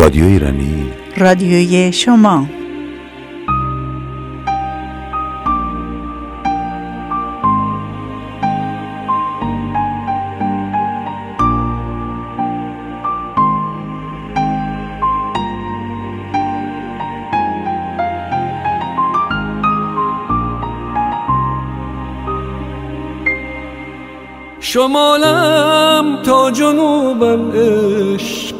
رادیو 0.00 0.24
ایرانی. 0.24 0.90
رادیوی 1.16 1.92
شما. 1.92 2.46
شمالم 24.60 26.22
تا 26.22 26.50
جنوبم 26.50 27.52
عشق 27.52 28.59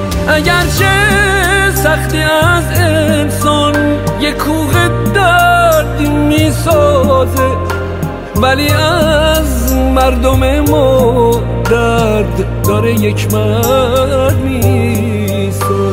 اگرچه 0.27 0.91
سختی 1.75 2.21
از 2.21 2.63
انسان 2.75 3.75
یه 4.21 4.31
کوه 4.31 4.73
درد 5.15 6.01
می‌سازه 6.01 7.49
ولی 8.35 8.67
از 8.71 9.73
مردم 9.73 10.59
ما 10.59 11.31
درد 11.69 12.63
داره 12.63 12.93
یک 12.93 13.33
مرد 13.33 14.35
می‌سازه. 14.43 15.91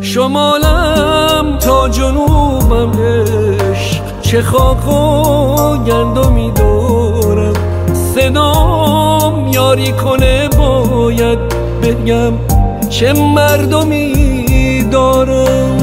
شمالم 0.00 1.58
تا 1.60 1.88
جنوبم 1.88 2.92
عشق 2.92 4.02
چه 4.22 4.42
خاک 4.42 4.88
و 4.88 5.76
گندمی 5.76 6.50
دارم. 6.50 7.54
صدام 8.14 9.48
یاری 9.48 9.92
کنه 9.92 10.48
باید 10.48 11.65
بگم 11.86 12.32
چه 12.90 13.12
مردمی 13.12 14.82
دارم. 14.90 15.76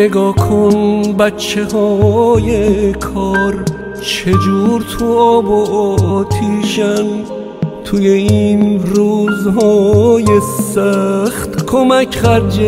نگاه 0.00 0.34
کن 0.34 1.02
بچه 1.18 1.64
های 1.64 2.92
کار 2.92 3.64
چجور 4.02 4.82
تو 4.98 5.18
آب 5.18 5.48
و 5.48 5.74
آتیشن؟ 6.04 7.04
توی 7.84 8.08
این 8.08 8.82
روزهای 8.82 10.24
سخت 10.74 11.66
کمک 11.66 12.14
خرج 12.14 12.60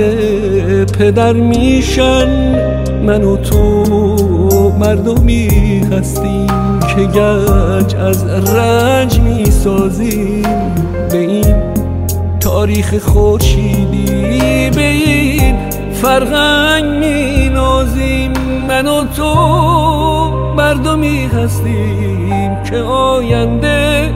پدر 0.99 1.33
میشن. 1.33 2.29
من 3.07 3.25
و 3.25 3.37
تو 3.37 3.85
مردمی 4.79 5.49
هستیم 5.93 6.47
که 6.97 7.03
گنج 7.03 7.95
از 7.95 8.25
رنج 8.55 9.21
می‌سازیم. 9.21 10.43
به 11.11 11.19
این 11.19 11.55
تاریخ 12.41 12.99
خورشیدی 12.99 14.71
به 14.71 14.89
این 14.89 15.55
فرهنگ 16.03 16.85
می 16.85 17.49
نازیم 17.49 18.33
من 18.69 18.87
و 18.87 19.05
تو 19.17 19.35
مردمی 20.57 21.27
هستیم 21.27 22.63
که 22.63 22.77
آینده 22.77 24.15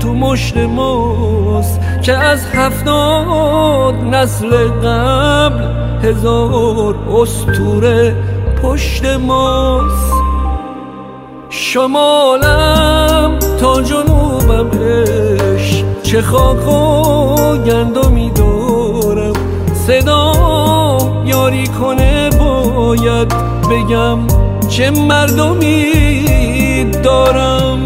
تو 0.00 0.14
مشت 0.14 0.56
ماست. 0.56 1.80
که 2.02 2.12
از 2.12 2.46
هفتاد 2.46 3.94
نسل 3.94 4.68
قبل 4.68 5.64
هزار 6.02 6.94
استوره 7.20 8.16
پشت 8.62 9.04
ماست. 9.04 10.14
شمالم 11.50 13.38
تا 13.60 13.82
جنوبم 13.82 14.70
عشق. 14.80 15.84
چه 16.02 16.22
خاک 16.22 16.68
و 16.68 17.56
گندمی 17.56 18.30
دارم. 18.30 19.32
صدا 19.86 20.89
یاری 21.30 21.66
کنه 21.66 22.30
باید 22.30 23.34
بگم 23.70 24.18
چه 24.68 24.90
مردمی 24.90 26.84
دارم. 27.02 27.80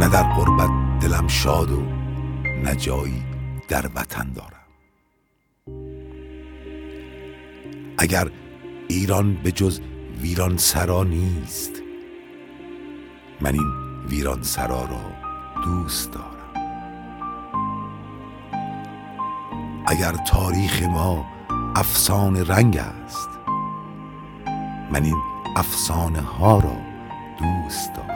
نه 0.00 0.08
در 0.08 0.22
غربت 0.22 0.70
دلم 1.00 1.28
شاد 1.28 1.70
و 1.70 1.82
نه 2.64 2.76
در 3.68 3.90
وطن 3.94 4.32
دارم. 4.32 4.64
اگر 7.98 8.30
ایران 8.88 9.34
به 9.34 9.52
جز 9.52 9.80
ویران 10.20 10.56
سرا 10.56 11.04
نیست 11.04 11.72
من 13.40 13.52
این 13.52 13.72
ویران 14.08 14.42
سرا 14.42 14.84
را 14.84 15.12
دوست 15.64 16.12
دارم. 16.12 16.34
اگر 19.86 20.12
تاریخ 20.12 20.82
ما 20.82 21.24
افسانه 21.76 22.42
رنگ 22.42 22.76
است 22.76 23.28
من 24.92 25.04
این 25.04 25.16
افسانه 25.56 26.20
ها 26.20 26.58
را 26.58 26.76
دوست 27.38 27.94
دارم. 27.94 28.14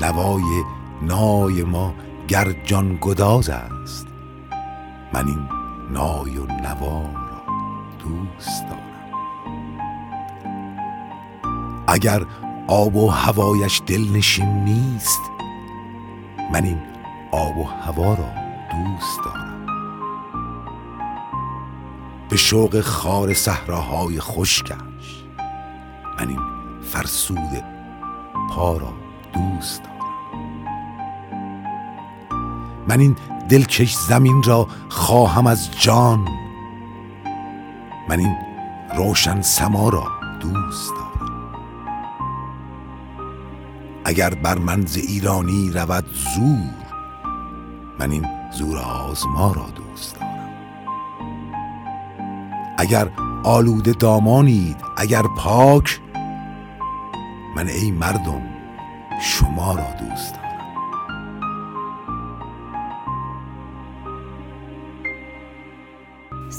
نوای 0.00 0.64
نای 1.02 1.62
ما 1.62 1.94
گر 2.28 2.52
جان 2.64 2.98
گداز 3.00 3.48
است 3.48 4.06
من 5.12 5.26
این 5.26 5.48
نای 5.90 6.38
و 6.38 6.46
نوا 6.46 7.02
را 7.02 7.42
دوست 7.98 8.64
دارم. 8.68 8.84
اگر 11.88 12.22
آب 12.66 12.96
و 12.96 13.08
هوایش 13.08 13.82
دلنشین 13.86 14.64
نیست 14.64 15.20
من 16.52 16.64
این 16.64 16.78
آب 17.32 17.58
و 17.58 17.64
هوا 17.64 18.14
را 18.14 18.30
دوست 18.70 19.20
دارم. 19.24 19.66
به 22.28 22.36
شوق 22.36 22.80
خار 22.80 23.34
صحراهای 23.34 24.20
خشکش 24.20 25.24
من 26.18 26.28
این 26.28 26.40
فرسود 26.82 27.64
پا 28.50 28.76
را 28.76 28.92
دوست 29.32 29.87
من 32.88 33.00
این 33.00 33.16
دلکش 33.48 33.94
زمین 33.96 34.42
را 34.42 34.68
خواهم 34.88 35.46
از 35.46 35.70
جان. 35.80 36.28
من 38.08 38.18
این 38.18 38.36
روشن 38.96 39.42
سما 39.42 39.88
را 39.88 40.06
دوست 40.40 40.92
دارم. 40.94 41.54
اگر 44.04 44.30
بر 44.30 44.58
من 44.58 44.86
ز 44.86 44.96
ایرانی 44.96 45.70
رود 45.70 46.04
زور 46.06 46.74
من 47.98 48.10
این 48.10 48.26
زور 48.52 48.78
آزما 48.78 49.52
را 49.52 49.66
دوست 49.76 50.14
دارم. 50.20 50.48
اگر 52.78 53.08
آلوده 53.44 53.92
دامانید 53.92 54.76
اگر 54.96 55.22
پاک 55.22 56.00
من 57.56 57.68
ای 57.68 57.90
مردم 57.90 58.42
شما 59.22 59.74
را 59.74 59.86
دوست 60.00 60.34
دارم. 60.34 60.47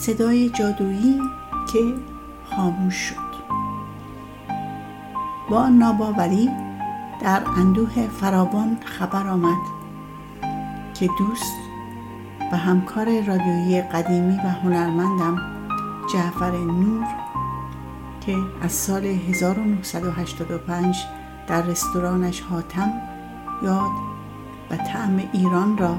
صدای 0.10 0.50
جادویی 0.50 1.22
که 1.74 1.94
خاموش 2.56 2.96
شد. 2.96 3.30
با 5.50 5.68
ناباوری 5.68 6.50
در 7.22 7.42
اندوه 7.58 8.08
فراوان 8.08 8.78
خبر 8.86 9.28
آمد 9.28 9.58
که 10.94 11.10
دوست 11.18 11.56
و 12.52 12.58
همکار 12.58 13.22
رادیویی 13.22 13.82
قدیمی 13.82 14.36
و 14.36 14.50
هنرمندم 14.50 15.38
جعفر 16.14 16.52
نور 16.52 17.06
که 18.22 18.36
از 18.62 18.72
سال 18.72 19.06
1985 19.06 20.96
در 21.48 21.62
رستورانش 21.62 22.42
حاتم 22.42 22.94
یاد 23.64 23.92
و 24.72 24.78
طعم 24.78 25.22
ایران 25.34 25.78
را 25.78 25.98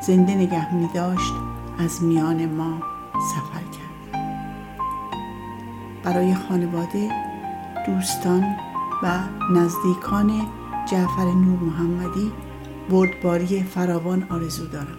زنده 0.00 0.34
نگه 0.34 0.74
می 0.74 0.88
داشت 0.94 1.34
از 1.78 2.02
میان 2.02 2.46
ما. 2.46 2.99
سفر 3.20 3.60
کرد. 3.60 4.22
برای 6.04 6.34
خانواده 6.34 7.10
دوستان 7.86 8.56
و 9.02 9.18
نزدیکان 9.52 10.46
جعفر 10.90 11.24
نور 11.24 11.58
محمدی 11.58 12.32
بردباری 12.90 13.62
فراوان 13.62 14.26
آرزو 14.30 14.66
دارم. 14.66 14.98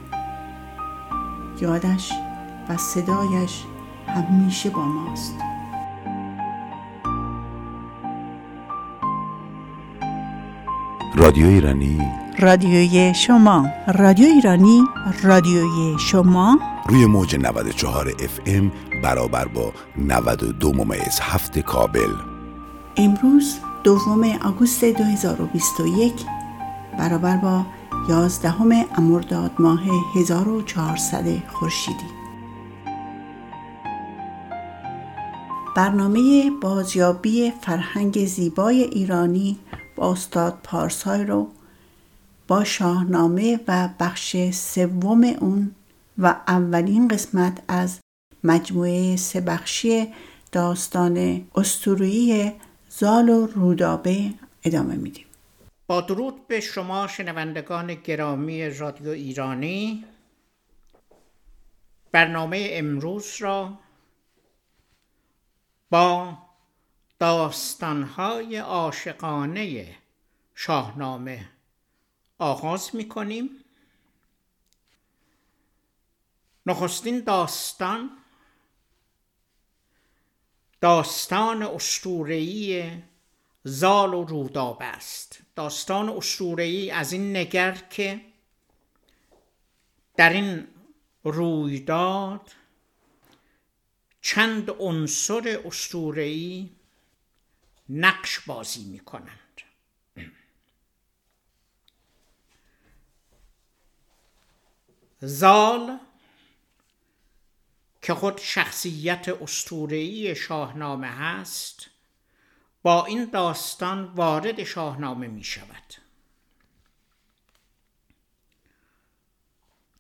یادش 1.62 2.12
و 2.70 2.78
صدایش 2.78 3.64
همیشه 4.08 4.70
با 4.70 4.86
ماست. 4.86 5.36
رادیو 11.16 11.48
ایرانی. 11.48 12.12
رادیوی 12.40 13.14
شما. 13.14 13.70
رادیو 13.88 14.26
ایرانی 14.26 14.84
رادیوی 15.24 16.00
شما. 16.00 16.60
روی 16.90 17.06
موج 17.06 17.36
94 17.36 18.08
اف 18.20 18.40
ام 18.46 18.72
برابر 19.04 19.48
با 19.48 19.74
92 19.98 20.74
ممیز 20.74 21.20
هفت 21.22 21.60
کابل. 21.60 22.14
امروز 22.98 23.60
دوم 23.84 24.24
آگوست 24.24 24.86
2021 24.86 26.14
برابر 27.00 27.38
با 27.38 27.66
11 28.10 28.54
امرداد 28.98 29.52
ماه 29.60 29.82
1400 30.16 31.48
خورشیدی. 31.48 32.22
برنامه 35.76 36.52
بازیابی 36.62 37.52
فرهنگ 37.62 38.26
زیبای 38.26 38.82
ایرانی 38.84 39.58
با 39.96 40.12
استاد 40.12 40.58
پارسای 40.64 41.26
رو 41.26 41.48
با 42.48 42.64
شاهنامه 42.64 43.60
و 43.68 43.90
بخش 44.00 44.36
سوم 44.52 45.24
اون 45.24 45.72
و 46.22 46.36
اولین 46.48 47.08
قسمت 47.08 47.64
از 47.68 48.00
مجموعه 48.44 49.16
سه 49.16 49.42
بخشی 49.42 50.14
داستان 50.52 51.48
استورویی 51.56 52.52
زال 52.90 53.30
و 53.30 53.46
رودابه 53.46 54.34
ادامه 54.64 54.96
میدیم. 54.96 55.26
با 55.88 56.02
درود 56.02 56.48
به 56.48 56.60
شما 56.60 57.08
شنوندگان 57.08 57.94
گرامی 57.94 58.70
رادیو 58.70 59.10
ایرانی. 59.10 60.06
برنامه 62.12 62.70
امروز 62.72 63.36
را 63.40 63.74
با 65.90 66.38
داستانهای 67.20 68.58
عاشقانه 68.58 69.88
شاهنامه 70.56 71.46
آغاز 72.40 72.96
می 72.96 73.08
کنیم 73.08 73.50
نخستین 76.66 77.20
داستان 77.20 78.18
داستان 80.82 81.64
اسطوره‌ای 81.64 82.92
زال 83.64 84.14
و 84.14 84.24
روداب 84.24 84.78
است. 84.82 85.40
داستان 85.56 86.10
اسطوره‌ای 86.10 86.92
از 86.92 87.12
این 87.12 87.38
نگر 87.38 87.72
که 87.72 88.22
در 90.18 90.34
این 90.34 90.68
رویداد 91.24 92.52
چند 94.22 94.70
عنصر 94.80 95.62
اسطوره‌ای 95.66 96.70
نقش 97.90 98.40
بازی 98.40 98.84
می 98.84 99.00
کنند 99.00 99.38
زال 105.22 106.00
که 108.02 108.14
خود 108.14 108.38
شخصیت 108.38 109.30
اسطوره‌ای 109.30 110.36
شاهنامه 110.36 111.08
هست 111.08 111.90
با 112.84 113.06
این 113.06 113.26
داستان 113.26 114.04
وارد 114.04 114.64
شاهنامه 114.64 115.28
می 115.28 115.44
شود. 115.44 115.94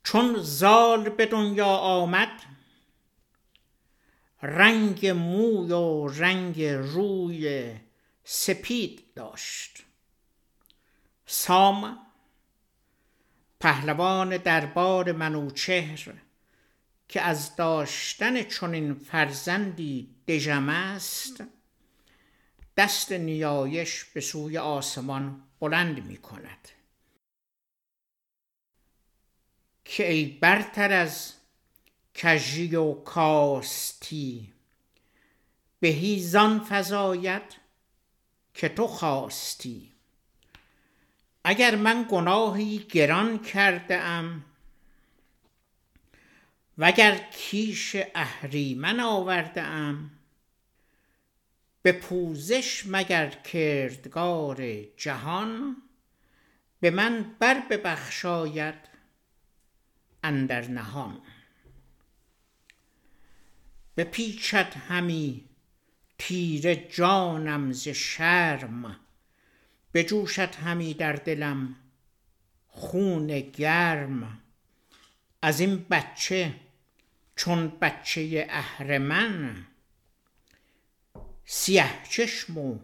چون 0.04 0.38
زال 0.40 1.10
به 1.10 1.26
دنیا 1.26 1.68
آمد 1.68 2.42
رنگ 4.42 5.08
موی 5.08 5.72
و 5.72 6.08
رنگ 6.08 6.64
روی 6.64 7.76
سپید 8.24 9.14
داشت. 9.16 9.84
سام 11.26 11.98
پهلوان 13.60 14.38
دربار 14.38 15.12
منوچهر 15.12 16.14
که 17.12 17.22
از 17.22 17.56
داشتن 17.56 18.44
چنین 18.44 18.94
فرزندی 18.94 20.16
دژم 20.28 20.70
است 20.70 21.44
دست 22.78 23.12
نیایش 23.12 24.04
به 24.04 24.22
سوی 24.22 24.58
آسمان 24.58 25.44
بلند 25.60 26.06
می 26.06 26.18
کند. 26.18 26.70
که 29.86 30.12
ای 30.12 30.26
برتر 30.26 30.94
از 30.94 31.34
کژی 32.16 32.76
و 32.76 32.94
کاستی 32.94 34.54
بهی 35.80 36.20
زان 36.20 36.66
فزاید 36.70 37.56
که 38.54 38.70
تو 38.70 38.88
خواستی. 38.88 39.92
اگر 41.44 41.76
من 41.76 42.06
گناهی 42.10 42.78
گران 42.80 43.40
کرده 43.40 43.98
ام 43.98 44.46
وگر 46.78 47.16
کیش 47.32 47.96
اهریمن 48.16 49.00
آورده 49.00 49.62
ام 49.62 50.12
به 51.82 51.92
پوزش 51.92 52.84
مگر 52.88 53.30
کردگار 53.30 54.84
جهان 54.98 55.78
به 56.80 56.92
من 56.92 57.36
بر 57.40 57.60
ببخشاید 57.70 58.76
اندر 60.24 60.68
نهان. 60.68 61.22
بپیچد 63.98 64.74
همی 64.90 65.50
تیره 66.18 66.76
جانم 66.76 67.72
ز 67.72 67.88
شرم 67.88 69.00
بجوشد 69.94 70.56
همی 70.56 70.94
در 70.94 71.14
دلم 71.14 71.76
خون 72.68 73.40
گرم. 73.40 74.41
از 75.42 75.60
این 75.60 75.86
بچه 75.90 76.54
چون 77.36 77.68
بچه 77.82 78.48
اهرمن 78.50 79.68
سیه 81.46 81.90
چشم 82.10 82.58
و 82.58 82.80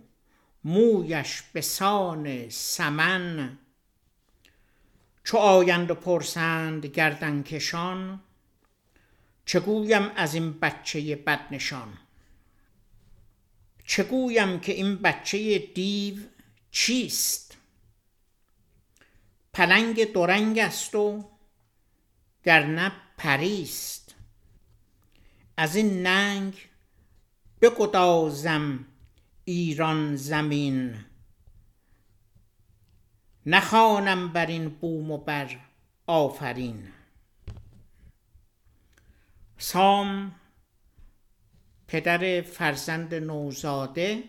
مویش 0.64 1.42
به 1.54 1.62
سان 1.62 2.50
سمن. 2.50 3.58
چو 5.24 5.38
آیند 5.38 5.92
و 5.92 5.96
پرسند 5.96 6.86
گردنکشان 6.86 8.20
چه 9.46 9.60
گویم 9.60 10.12
از 10.16 10.34
این 10.34 10.60
بچه 10.60 11.16
بدنشان؟ 11.16 11.98
چه 13.86 14.04
گویم 14.04 14.60
که 14.60 14.72
این 14.72 14.96
بچه 14.96 15.58
دیو 15.58 16.18
چیست؟ 16.72 17.58
پلنگ 19.54 20.12
دورنگ 20.14 20.60
است 20.60 20.96
و 20.96 21.37
گرنه 22.48 22.92
پریست. 23.18 24.16
از 25.58 25.76
این 25.76 26.08
ننگ 26.08 26.70
بگدازم 27.62 28.86
ایران 29.46 30.16
زمین. 30.16 31.06
نخوانم 33.46 34.34
بر 34.34 34.46
این 34.46 34.70
بوم 34.70 35.12
و 35.12 35.18
بر 35.18 35.60
آفرین. 36.08 36.88
سام 39.58 40.36
پدر 41.88 42.42
فرزند 42.42 43.16
نوزاده 43.16 44.24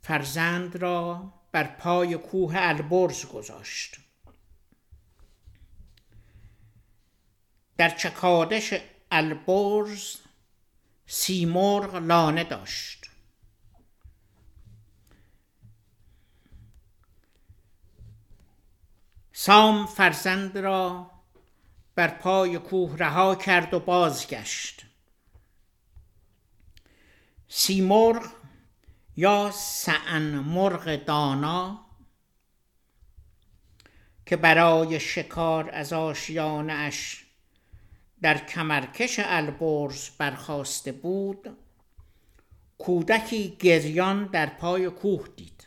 فرزند 0.00 0.76
را 0.76 1.32
بر 1.52 1.64
پای 1.64 2.16
کوه 2.16 2.52
البرز 2.56 3.26
گذاشت. 3.26 4.05
در 7.76 7.90
چکادش 7.90 8.74
البرز 9.10 10.16
سیمرغ 11.06 11.94
لانه 11.94 12.44
داشت. 12.44 13.10
سام 19.32 19.86
فرزند 19.86 20.58
را 20.58 21.10
بر 21.94 22.08
پای 22.08 22.58
کوه 22.58 22.96
رها 22.96 23.34
کرد 23.34 23.74
و 23.74 23.80
بازگشت. 23.80 24.82
سیمرغ 27.48 28.32
یا 29.16 29.50
سعن 29.54 30.22
مرغ 30.22 31.04
دانا 31.04 31.86
که 34.26 34.36
برای 34.36 35.00
شکار 35.00 35.70
از 35.70 35.92
آشیانه 35.92 36.72
اش 36.72 37.25
در 38.22 38.46
کمرکش 38.46 39.20
البرز 39.22 40.10
برخواسته 40.10 40.92
بود 40.92 41.56
کودکی 42.78 43.56
گریان 43.60 44.26
در 44.26 44.46
پای 44.46 44.90
کوه 44.90 45.28
دید. 45.36 45.66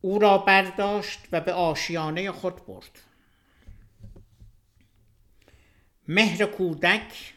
او 0.00 0.18
را 0.18 0.38
برداشت 0.38 1.20
و 1.32 1.40
به 1.40 1.52
آشیانه 1.52 2.32
خود 2.32 2.66
برد. 2.66 3.00
مهر 6.08 6.46
کودک 6.46 7.34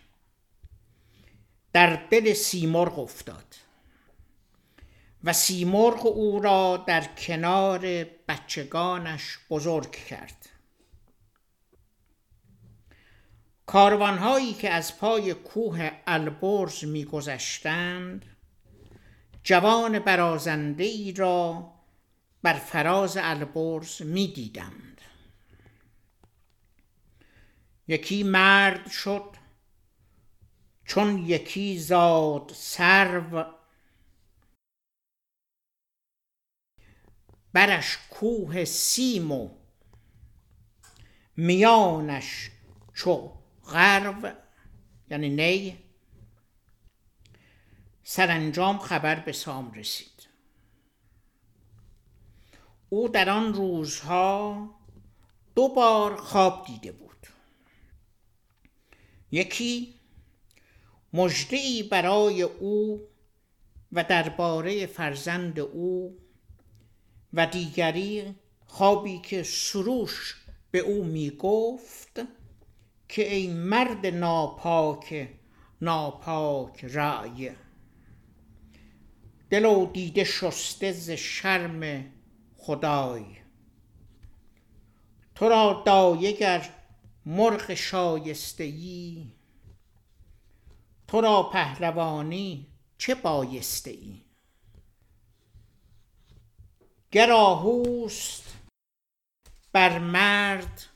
در 1.74 1.96
دل 1.96 2.34
سیمرغ 2.34 3.00
افتاد 3.00 3.56
و 5.24 5.34
سیمرغ 5.34 6.06
او 6.06 6.40
را 6.40 6.84
در 6.88 7.04
کنار 7.04 8.04
بچگانش 8.04 9.38
بزرگ 9.50 9.92
کرد. 9.92 10.53
کاروانهایی 13.66 14.54
که 14.54 14.70
از 14.70 14.98
پای 14.98 15.34
کوه 15.34 15.92
البرز 16.08 16.84
میگذشتند 16.84 18.26
جوان 19.44 20.00
برازنده 20.00 20.84
ای 20.84 21.12
را 21.12 21.74
بر 22.42 22.54
فراز 22.54 23.18
البرز 23.18 24.02
می‌دیدند. 24.02 25.02
یکی 27.88 28.24
مرد 28.24 28.90
شد 28.90 29.36
چون 30.86 31.18
یکی 31.18 31.80
زاد 31.80 32.52
سرو. 32.56 33.46
برش 37.54 37.98
کوه 38.10 38.66
سیم 38.66 39.32
و 39.32 39.50
میانش 41.38 42.52
چو 42.94 43.43
غرو 43.66 44.32
یعنی 45.10 45.30
نی. 45.30 45.78
سرانجام 48.04 48.78
خبر 48.78 49.20
به 49.20 49.32
سام 49.32 49.72
رسید. 49.72 50.28
او 52.90 53.08
در 53.08 53.30
آن 53.30 53.54
روزها 53.54 54.70
دو 55.56 55.68
بار 55.68 56.16
خواب 56.16 56.66
دیده 56.66 56.92
بود. 56.92 57.28
یکی 59.32 59.94
مجدعی 61.14 61.84
برای 61.84 62.42
او 62.42 63.08
و 63.92 64.04
درباره 64.04 64.86
فرزند 64.86 65.60
او 65.60 66.18
و 67.34 67.46
دیگری 67.46 68.36
خوابی 68.66 69.20
که 69.20 69.44
سروش 69.44 70.36
به 70.72 70.80
او 70.80 71.04
می 71.04 71.30
گفت 71.30 72.22
که 73.14 73.34
ای 73.34 73.48
مرد 73.48 74.06
ناپاک 74.06 75.30
ناپاک 75.82 76.86
رای. 76.86 77.52
دل 79.50 79.66
و 79.66 79.86
دیده 79.86 80.24
شسته 80.24 80.92
ز 80.92 81.12
شرم 81.12 82.12
خدای. 82.58 83.26
تو 85.36 85.50
را 85.50 85.84
دایه 85.86 86.32
گر 86.32 86.70
مرغ 87.26 87.74
شایسته 87.74 88.64
ای 88.64 89.32
تو 91.08 91.22
را 91.22 91.44
پهلوانی 91.44 92.68
چه 92.98 93.16
بایسته 93.16 93.92
ای 93.92 94.22
گر 97.12 97.32
آهوست 97.32 98.58
بر 99.72 100.00
مرد 100.00 100.93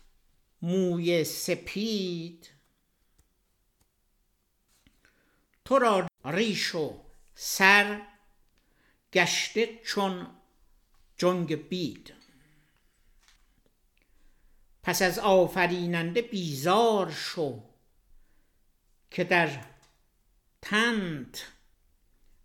موی 0.62 1.24
سپید. 1.24 2.50
تو 5.66 5.80
را 5.80 6.08
ریش 6.26 6.76
و 6.76 7.00
سر 7.36 8.02
گشته 9.14 9.80
چون 9.86 10.28
جنگ 11.18 11.68
بید. 11.68 12.14
پس 14.84 15.02
از 15.02 15.20
آفریننده 15.20 16.22
بیزار 16.22 17.12
شو 17.12 17.64
که 19.12 19.24
در 19.24 19.66
تند 20.62 21.38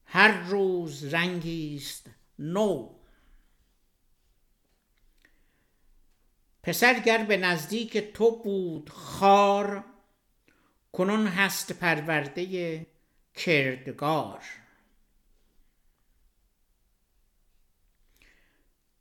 هر 0.05 0.41
روز 0.41 1.15
رنگی 1.15 1.77
است 1.77 2.11
نو. 2.39 3.02
پسر 6.63 7.01
گر 7.01 7.25
به 7.25 7.37
نزدیک 7.37 7.99
تو 7.99 8.43
بود 8.43 8.91
خار 8.91 9.85
کنون 10.93 11.27
هست 11.27 11.73
پرورده 11.73 12.87
کردگار. 13.35 14.45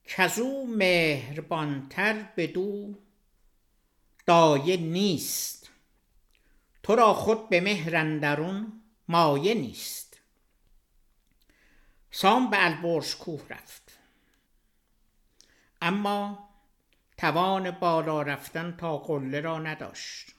کزو 0.05 0.65
مهربانتر 0.65 2.25
بدو 2.37 2.95
دایه 4.25 4.77
نیست. 4.77 5.69
تو 6.83 6.95
را 6.95 7.13
خود 7.13 7.49
به 7.49 7.61
مهر 7.61 7.95
مایه 9.07 9.53
نیست. 9.53 10.19
سام 12.11 12.49
به 12.49 12.65
البرز 12.65 13.15
کوه 13.15 13.47
رفت. 13.49 13.97
اما 15.81 16.50
توان 17.21 17.71
بالا 17.71 18.21
رفتن 18.21 18.77
تا 18.77 18.97
قله 18.97 19.41
را 19.41 19.59
نداشت. 19.59 20.31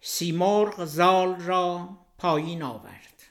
سیمرغ 0.00 0.84
زال 0.84 1.40
را 1.40 1.98
پایین 2.18 2.62
آورد. 2.62 3.22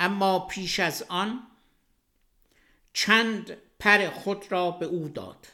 اما 0.00 0.38
پیش 0.38 0.80
از 0.80 1.04
آن 1.08 1.42
چند 2.92 3.56
پر 3.78 4.10
خود 4.10 4.52
را 4.52 4.70
به 4.70 4.86
او 4.86 5.08
داد 5.08 5.46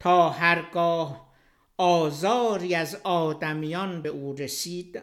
تا 0.00 0.30
هرگاه 0.30 1.32
آزاری 1.76 2.74
از 2.74 2.94
آدمیان 2.94 4.02
به 4.02 4.08
او 4.08 4.32
رسید 4.32 5.02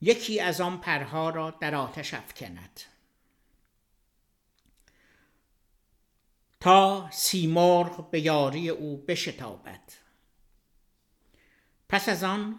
یکی 0.00 0.40
از 0.40 0.60
آن 0.60 0.80
پرها 0.80 1.30
را 1.30 1.50
در 1.50 1.74
آتش 1.74 2.14
افکند. 2.14 2.80
تا 6.64 7.08
سیمرغ 7.12 8.10
به 8.10 8.20
یاری 8.20 8.68
او 8.68 8.96
بشتابد. 8.96 9.80
پس 11.88 12.08
از 12.08 12.24
آن 12.24 12.58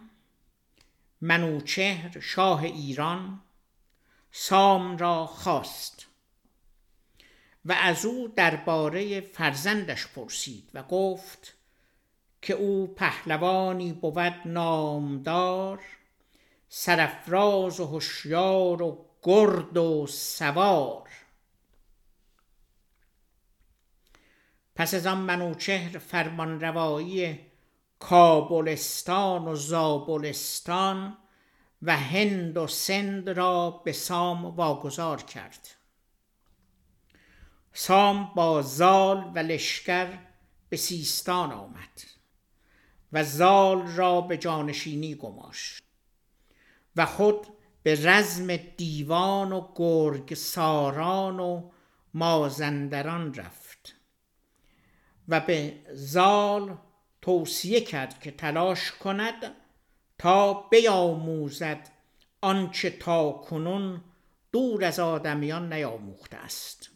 منوچهر 1.21 2.19
شاه 2.19 2.63
ایران 2.63 3.41
سام 4.31 4.97
را 4.97 5.25
خواست 5.25 6.05
و 7.65 7.71
از 7.81 8.05
او 8.05 8.27
درباره 8.35 9.21
فرزندش 9.21 10.07
پرسید 10.07 10.69
و 10.73 10.83
گفت 10.83 11.53
که 12.41 12.53
او 12.53 12.95
پهلوانی 12.95 13.93
بود 13.93 14.33
نامدار 14.45 15.79
سرفراز 16.69 17.79
و 17.79 17.85
هوشیار 17.85 18.81
و 18.81 19.05
گرد 19.21 19.77
و 19.77 20.07
سوار. 20.07 21.24
پس 24.75 24.93
از 24.93 25.07
آن 25.07 25.17
منوچهر 25.17 25.97
فرمان 25.97 26.61
روایی 26.61 27.39
کابلستان 27.99 29.47
و 29.47 29.55
زابلستان 29.55 31.17
و 31.81 31.97
هند 31.97 32.57
و 32.57 32.67
سند 32.67 33.29
را 33.29 33.69
به 33.69 33.91
سام 33.91 34.45
واگذار 34.45 35.21
کرد. 35.21 35.75
سام 37.73 38.31
با 38.35 38.61
زال 38.61 39.31
و 39.35 39.39
لشکر 39.39 40.17
به 40.69 40.77
سیستان 40.77 41.51
آمد 41.51 42.01
و 43.13 43.23
زال 43.23 43.87
را 43.87 44.21
به 44.21 44.37
جانشینی 44.37 45.15
گماشت 45.15 45.83
و 46.95 47.05
خود 47.05 47.47
به 47.83 48.05
رزم 48.09 48.55
دیوان 48.55 49.51
و 49.51 49.67
گرگ 49.75 50.33
ساران 50.33 51.39
و 51.39 51.71
مازندران 52.13 53.33
رفت. 53.33 53.64
و 55.27 55.39
به 55.39 55.73
زال 55.93 56.77
توصیه 57.21 57.81
کرد 57.81 58.19
که 58.19 58.31
تلاش 58.31 58.91
کند 58.91 59.55
تا 60.17 60.53
بیاموزد 60.53 61.89
آنچه 62.41 62.89
تا 62.89 63.31
کنون 63.31 64.01
دور 64.51 64.85
از 64.85 64.99
آدمیان 64.99 65.73
نیاموخته 65.73 66.37
است. 66.37 66.89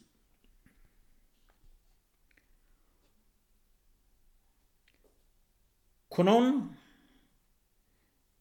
کنون 6.10 6.76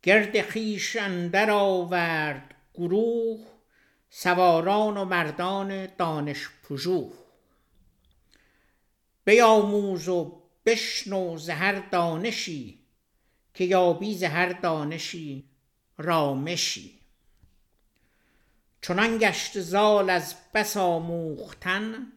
گرد 0.03 0.41
خیش 0.41 0.95
اندر 0.95 1.51
آورد 1.51 2.55
گروه 2.73 3.47
سواران 4.09 4.97
و 4.97 5.05
مردان 5.05 5.85
دانش 5.85 6.49
پژوه 6.63 7.13
بیاموز 9.25 10.07
و 10.07 10.41
بشنو 10.65 11.37
زهر 11.37 11.89
دانشی 11.89 12.79
که 13.53 13.63
یابی 13.63 14.15
زهر 14.17 14.53
دانشی 14.53 15.49
رامشی. 15.97 16.99
چنان 18.81 19.17
گشت 19.17 19.59
زال 19.59 20.09
از 20.09 20.35
بس 20.53 20.77
آموختن 20.77 22.11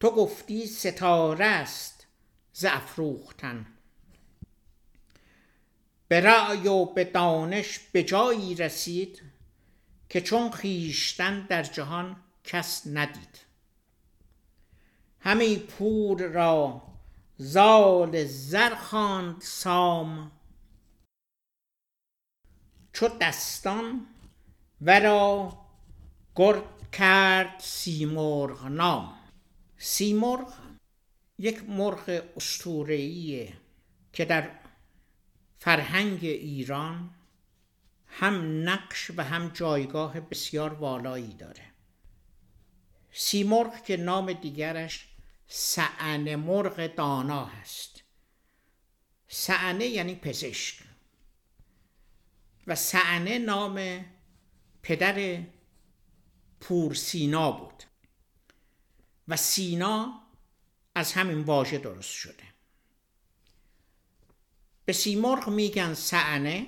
تو 0.00 0.10
گفتی 0.10 0.66
ستاره 0.66 1.44
است 1.44 2.06
ز 2.52 2.64
افروختن. 2.64 3.66
به 6.08 6.20
رأی 6.20 6.68
و 6.68 6.84
به 6.84 7.04
دانش 7.04 7.78
به 7.78 8.02
جایی 8.02 8.54
رسید 8.54 9.22
که 10.08 10.20
چون 10.20 10.50
خیشتن 10.50 11.46
در 11.46 11.62
جهان 11.62 12.16
کس 12.44 12.82
ندید. 12.86 13.49
همی 15.20 15.56
پور 15.56 16.22
را 16.22 16.82
زال 17.36 18.24
زر 18.24 18.74
خواند 18.74 19.40
سام. 19.40 20.32
چو 22.92 23.08
دستان 23.20 24.06
ورا 24.80 25.58
گرد 26.36 26.90
کرد 26.92 27.60
سیمرغ 27.60 28.66
نام. 28.66 29.14
سیمرغ 29.78 30.52
یک 31.38 31.64
مرغ 31.68 32.22
اسطوره‌ایه 32.36 33.52
که 34.12 34.24
در 34.24 34.50
فرهنگ 35.58 36.24
ایران 36.24 37.10
هم 38.06 38.68
نقش 38.68 39.10
و 39.16 39.24
هم 39.24 39.48
جایگاه 39.48 40.20
بسیار 40.20 40.74
والایی 40.74 41.34
داره. 41.34 41.64
سیمرغ 43.12 43.84
که 43.84 43.96
نام 43.96 44.32
دیگرش 44.32 45.09
سعن 45.52 46.34
مرغ 46.34 46.86
دانا 46.86 47.44
هست. 47.44 48.02
سعنه 49.28 49.86
یعنی 49.86 50.14
پزشک. 50.14 50.82
و 52.66 52.74
سعنه 52.74 53.38
نام 53.38 54.04
پدر 54.82 55.42
پور 56.60 56.94
سینا 56.94 57.52
بود. 57.52 57.82
و 59.28 59.36
سینا 59.36 60.22
از 60.94 61.12
همین 61.12 61.40
واژه 61.40 61.78
درست 61.78 62.12
شده. 62.12 62.44
به 64.84 64.92
سیمرغ 64.92 65.48
میگن 65.48 65.94
سعنه 65.94 66.66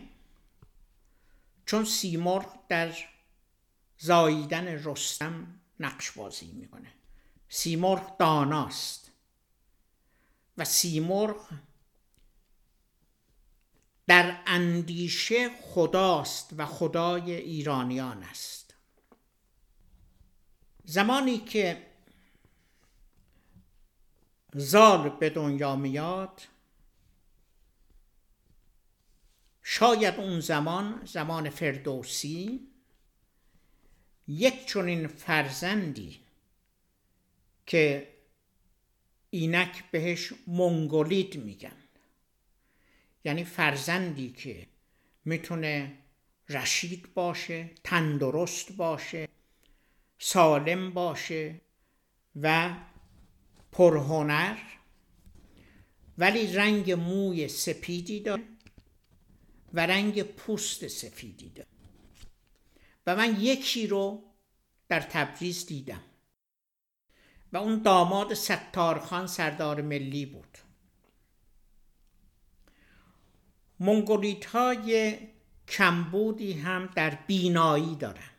چون 1.67 1.85
سیمرغ 1.85 2.67
در 2.69 2.97
زاییدن 3.99 4.67
رستم 4.85 5.61
نقش 5.81 6.11
بازی 6.11 6.53
می‌کنه. 6.53 7.02
سیمرغ 7.55 8.17
داناست 8.17 9.13
و 10.59 10.65
سیمرغ 10.65 11.51
در 14.07 14.43
اندیشه 14.47 15.51
خداست 15.63 16.53
و 16.57 16.67
خدای 16.67 17.33
ایرانیان 17.33 18.23
است. 18.23 18.75
زمانی 20.85 21.39
که 21.39 21.87
زال 24.55 25.09
به 25.09 25.31
دنیا 25.31 25.77
میاد 25.77 26.43
شاید 29.63 30.15
اون 30.15 30.41
زمان 30.41 31.05
زمان 31.05 31.51
فردوسی 31.51 32.69
یک 34.29 34.67
چنین 34.67 35.07
فرزندی 35.07 36.22
که 37.67 38.09
اینک 39.31 39.91
بهش 39.91 40.33
منگولید 40.47 41.37
میگن. 41.37 41.77
یعنی 43.25 43.45
فرزندی 43.45 44.31
که 44.31 44.67
می‌تونه 45.25 45.99
رشید 46.49 47.15
باشه 47.15 47.71
تندرست 47.85 48.73
باشه 48.73 49.29
سالم 50.19 50.91
باشه 50.91 51.61
و 52.41 52.77
پرهنر 53.73 54.59
ولی 56.19 56.53
رنگ 56.53 56.93
موی 56.93 57.49
سپیدی 57.49 58.21
داره 58.21 58.43
و 59.73 59.87
رنگ 59.87 60.23
پوست 60.23 60.87
سفیدی 60.89 61.49
داره. 61.49 61.69
و 63.07 63.17
من 63.17 63.41
یکی 63.41 63.87
رو 63.87 64.23
در 64.89 65.01
تبریز 65.01 65.67
دیدم. 65.67 66.03
و 67.53 67.57
اون 67.57 67.83
داماد 67.83 68.35
ستارخان 68.35 69.27
سردار 69.27 69.83
ملی 69.83 70.27
بود. 70.27 70.59
منگولیت 73.81 74.45
های 74.45 75.19
کمبودی 75.69 76.53
هم 76.53 76.87
در 76.87 77.11
بینایی 77.15 77.97
دارن. 77.97 78.31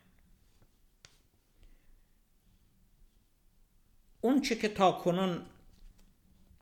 اون 4.20 4.40
چه 4.42 4.56
که 4.56 4.68
تا 4.68 4.92
کنون 4.92 5.46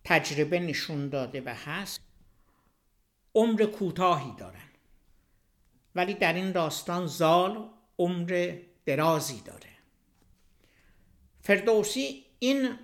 تجربه 0.04 0.60
نشون 0.60 1.08
داده 1.08 1.40
و 1.40 1.48
هست 1.48 2.00
عمر 3.34 3.66
کوتاهی 3.66 4.32
دارن. 4.38 4.68
ولی 5.94 6.14
در 6.14 6.32
این 6.32 6.52
داستان 6.52 7.06
زال 7.06 7.68
عمر 7.98 8.58
درازی 8.86 9.40
داره. 9.40 9.70
فردوسی 11.40 12.24
این 12.42 12.78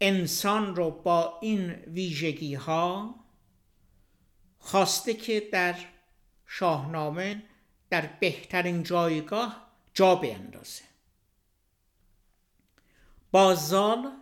انسان 0.00 0.76
رو 0.76 0.90
با 0.90 1.38
این 1.42 1.70
ویژگی 1.70 2.54
ها 2.54 3.14
خواسته 4.58 5.14
که 5.14 5.48
در 5.52 5.78
شاهنامه 6.46 7.42
در 7.90 8.06
بهترین 8.06 8.82
جایگاه 8.82 9.72
جا 9.94 10.14
بیندازه. 10.14 10.84
با 13.30 13.54
زال 13.54 14.16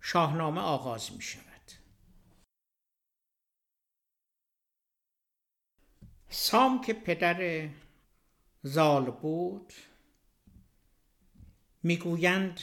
شاهنامه 0.00 0.60
آغاز 0.60 1.12
می 1.12 1.22
شود 1.22 1.72
سام 6.28 6.80
که 6.80 6.92
پدر 6.92 7.68
زال 8.62 9.10
بود 9.10 9.72
می‌گویند 11.82 12.60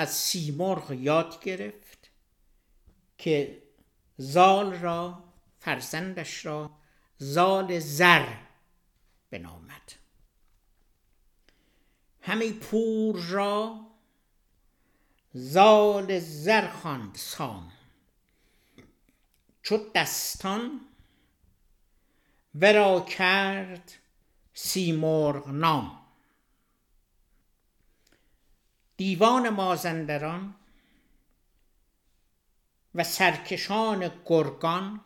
از 0.00 0.14
سیمرغ 0.14 0.92
یاد 0.92 1.44
گرفت 1.44 2.10
که 3.18 3.62
زال 4.16 4.74
را 4.74 5.24
فرزندش 5.58 6.46
را 6.46 6.70
زال 7.18 7.78
زر 7.78 8.34
بنامد 9.30 9.92
همی 12.20 12.52
پور 12.52 13.16
را 13.16 13.86
زال 15.32 16.18
زر 16.18 16.68
خواند 16.68 17.14
سام. 17.14 17.72
چو 19.62 19.78
دستان 19.94 20.80
ورا 22.54 23.00
کرد 23.00 23.92
سیمرغ 24.54 25.48
نام. 25.48 25.99
دیوان 29.00 29.48
مازندران 29.48 30.54
و 32.94 33.04
سرکشان 33.04 34.10
گرگان 34.24 35.00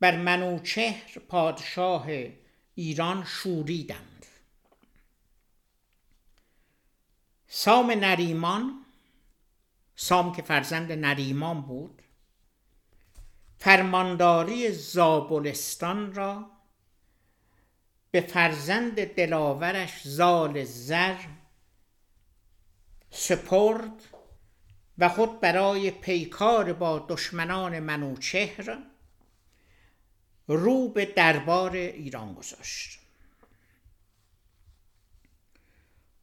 بر 0.00 0.16
منوچهر 0.16 1.18
پادشاه 1.28 2.06
ایران 2.74 3.24
شوریدند. 3.24 4.26
سام 7.46 7.90
نریمان 7.90 8.84
سام 9.96 10.32
که 10.32 10.42
فرزند 10.42 10.92
نریمان 10.92 11.62
بود 11.62 12.02
فرمانداری 13.58 14.72
زابلستان 14.72 16.14
را 16.14 16.50
به 18.10 18.20
فرزند 18.20 19.04
دلاورش 19.14 20.08
زال 20.08 20.64
زر 20.64 21.16
سپرد 23.10 24.02
و 24.98 25.08
خود 25.08 25.40
برای 25.40 25.90
پیکار 25.90 26.72
با 26.72 27.06
دشمنان 27.08 27.78
منوچهر 27.78 28.78
رو 30.48 30.88
به 30.88 31.04
دربار 31.06 31.72
ایران 31.72 32.34
گذاشت. 32.34 32.98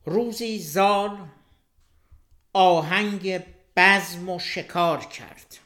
روزی 0.06 0.60
زال 0.60 1.28
آهنگ 2.54 3.44
بزم 3.76 4.30
و 4.30 4.40
شکار 4.40 5.06
کرد 5.06 5.58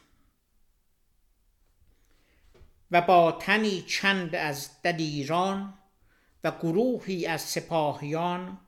و 2.90 3.00
با 3.00 3.32
تنی 3.32 3.82
چند 3.82 4.34
از 4.34 4.70
دلیران 4.82 5.74
و 6.44 6.50
گروهی 6.50 7.26
از 7.26 7.42
سپاهیان 7.42 8.58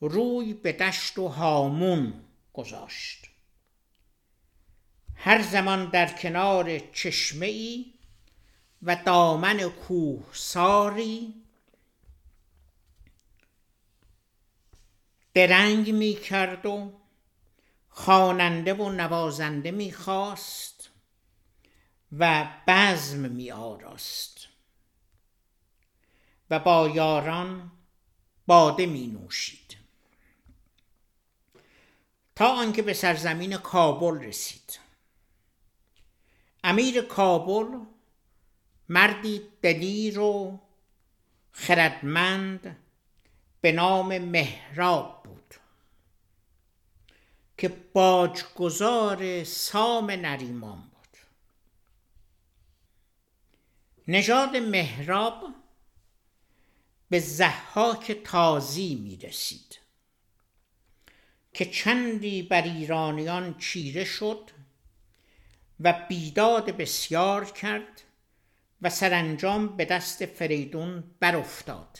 روی 0.00 0.54
به 0.54 0.72
دشت 0.72 1.18
و 1.18 1.28
هامون 1.28 2.24
گذاشت. 2.52 3.28
هر 5.14 5.42
زمان 5.42 5.90
در 5.90 6.12
کنار 6.12 6.78
چشمه 6.78 7.46
ای 7.46 7.94
و 8.82 8.96
دامن 8.96 9.68
کوه 9.68 10.24
ساری 10.32 11.34
درنگ 15.34 15.90
می 15.90 16.14
کرد 16.14 16.66
و 16.66 16.92
خواننده 17.88 18.74
و 18.74 18.90
نوازنده 18.90 19.70
می 19.70 19.92
خواست 19.92 20.90
و 22.12 22.48
بزم 22.66 23.30
می 23.30 23.50
آراست 23.50 24.48
و 26.50 26.58
با 26.58 26.88
یاران 26.88 27.72
باده 28.46 28.86
می 28.86 29.06
نوشید 29.06 29.67
تا 32.38 32.46
آنکه 32.46 32.82
به 32.82 32.94
سرزمین 32.94 33.56
کابل 33.56 34.20
رسید. 34.20 34.78
امیر 36.64 37.02
کابل 37.02 37.78
مردی 38.88 39.42
دلیر 39.62 40.18
و 40.18 40.60
خردمند 41.52 42.76
به 43.60 43.72
نام 43.72 44.18
مهراب 44.18 45.22
بود 45.22 45.54
که 47.58 47.68
باجگذار 47.68 49.44
سام 49.44 50.10
نریمان 50.10 50.78
بود. 50.78 51.18
نژاد 54.08 54.56
مهراب 54.56 55.44
به 57.10 57.20
زحاک 57.20 58.12
تازی 58.12 58.94
می 58.94 59.16
رسید 59.16 59.77
که 61.58 61.64
چندی 61.64 62.42
بر 62.42 62.62
ایرانیان 62.62 63.58
چیره 63.58 64.04
شد 64.04 64.50
و 65.80 66.06
بیداد 66.08 66.70
بسیار 66.70 67.44
کرد 67.44 68.02
و 68.82 68.90
سرانجام 68.90 69.76
به 69.76 69.84
دست 69.84 70.26
فریدون 70.26 71.04
برافتاد. 71.20 71.98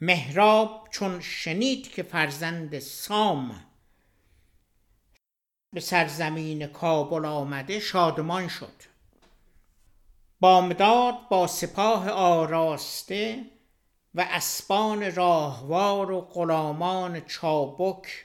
مهراب 0.00 0.88
چون 0.90 1.20
شنید 1.20 1.90
که 1.92 2.02
فرزند 2.02 2.78
سام 2.78 3.64
به 5.72 5.80
سرزمین 5.80 6.66
کابل 6.66 7.24
آمده 7.24 7.80
شادمان 7.80 8.48
شد. 8.48 8.82
بامداد 10.40 11.28
با 11.28 11.46
سپاه 11.46 12.08
آراسته 12.10 13.44
و 14.14 14.26
اسبان 14.30 15.14
راهوار 15.14 16.10
و 16.10 16.20
غلامان 16.20 17.20
چابک 17.20 18.24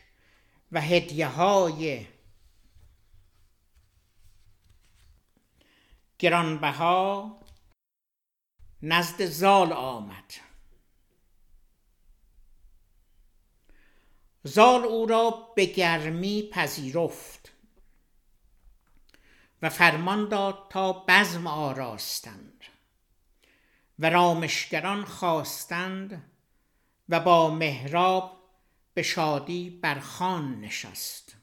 و 0.71 0.81
هدیه 0.81 1.27
های 1.27 2.07
گرانبها 6.19 7.39
نزد 8.81 9.25
زال 9.25 9.73
آمد. 9.73 10.33
زال 14.43 14.85
او 14.85 15.05
را 15.05 15.53
به 15.55 15.65
گرمی 15.65 16.49
پذیرفت 16.51 17.51
و 19.61 19.69
فرمان 19.69 20.29
داد 20.29 20.67
تا 20.69 20.93
بزم 21.07 21.47
آراستند. 21.47 22.58
و 23.99 24.09
رامشگران 24.09 25.05
خواستند 25.05 26.31
و 27.09 27.19
با 27.19 27.49
مهراب 27.49 28.39
به 28.93 29.03
شادی 29.03 29.69
بر 29.69 29.99
خان 29.99 30.61
نشست. 30.61 31.35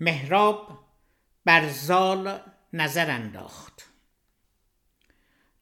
مهراب 0.00 0.84
بر 1.44 1.68
زال 1.68 2.40
نظر 2.72 3.10
انداخت. 3.10 3.90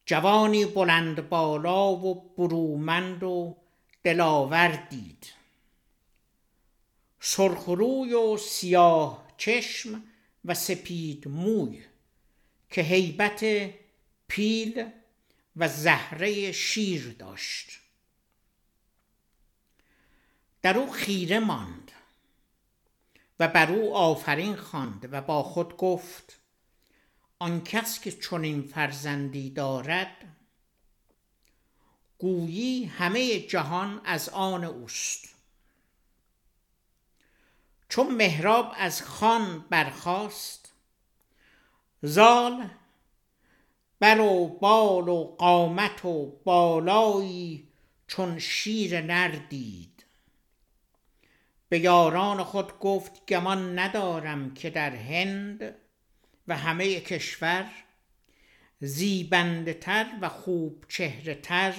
جوانی 0.05 0.65
بلند 0.65 1.29
بالا 1.29 1.91
و 1.91 2.33
برومند 2.37 3.23
و 3.23 3.57
دلاور 4.03 4.67
دید. 4.67 5.33
سرخروی 7.19 8.13
و 8.13 8.37
سیاه 8.37 9.27
چشم 9.37 10.03
و 10.45 10.53
سپید 10.53 11.27
موی 11.27 11.83
که 12.69 12.81
هیبت 12.81 13.45
پیل 14.27 14.91
و 15.55 15.67
زهره 15.67 16.51
شیر 16.51 17.15
داشت. 17.19 17.79
در 20.61 20.77
او 20.77 20.91
خیره 20.91 21.39
ماند 21.39 21.91
و 23.39 23.47
بر 23.47 23.71
او 23.71 23.95
آفرین 23.95 24.55
خواند 24.55 25.09
و 25.11 25.21
با 25.21 25.43
خود 25.43 25.77
گفت 25.77 26.39
آن 27.39 27.63
کس 27.63 27.99
که 27.99 28.11
چنین 28.11 28.61
فرزندی 28.61 29.49
دارد 29.49 30.17
گویی 32.17 32.85
همه 32.85 33.39
جهان 33.39 34.01
از 34.05 34.29
آن 34.29 34.63
اوست. 34.63 35.35
چون 37.89 38.15
مهراب 38.15 38.73
از 38.77 39.01
خان 39.01 39.59
برخاست 39.69 40.73
زال 42.01 42.69
بر 44.03 44.19
و 44.19 44.47
بال 44.47 45.09
و 45.09 45.23
قامت 45.23 46.05
و 46.05 46.39
بالایی 46.43 47.67
چون 48.07 48.39
شیر 48.39 49.01
نر 49.01 49.27
دید. 49.27 50.05
به 51.69 51.79
یاران 51.79 52.43
خود 52.43 52.79
گفت 52.79 53.25
گمان 53.25 53.79
ندارم 53.79 54.53
که 54.53 54.69
در 54.69 54.95
هند 54.95 55.75
و 56.47 56.57
همه 56.57 56.99
کشور 56.99 57.71
زیبنده 58.79 59.73
تر 59.73 60.05
و 60.21 60.29
خوب 60.29 60.85
چهره 60.89 61.35
تر 61.35 61.73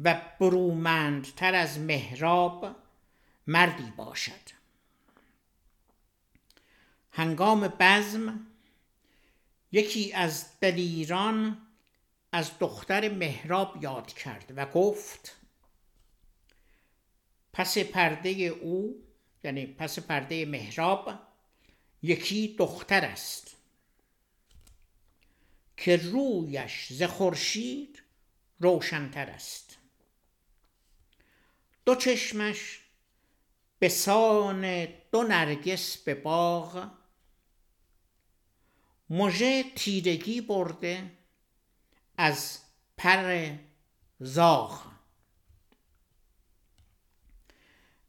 و 0.00 0.20
برومندتر 0.40 1.54
از 1.54 1.78
مهراب 1.78 2.76
مردی 3.46 3.92
باشد. 3.96 4.50
هنگام 7.10 7.68
بزم 7.80 8.46
یکی 9.76 10.12
از 10.12 10.60
دلیران 10.60 11.66
از 12.32 12.50
دختر 12.58 13.08
مهراب 13.08 13.82
یاد 13.82 14.12
کرد 14.12 14.52
و 14.56 14.66
گفت 14.66 15.36
پس 17.52 17.78
پرده 17.78 18.30
او 18.30 19.02
یعنی 19.44 19.66
پس 19.66 19.98
پرده 19.98 20.46
مهراب 20.46 21.10
یکی 22.02 22.56
دختر 22.58 23.04
است 23.04 23.56
که 25.76 25.96
رویش 25.96 26.92
ز 26.92 27.02
خورشید 27.02 28.02
روشنتر 28.60 29.30
است. 29.30 29.78
دو 31.84 31.94
چشمش 31.94 32.80
به 33.78 33.88
سان 33.88 34.88
دو 35.12 35.22
نرگس 35.22 35.96
به 35.96 36.14
باغ 36.14 36.95
مژه 39.10 39.64
تیرگی 39.76 40.40
برده 40.40 41.10
از 42.16 42.58
پر 42.96 43.56
زاغ. 44.20 44.86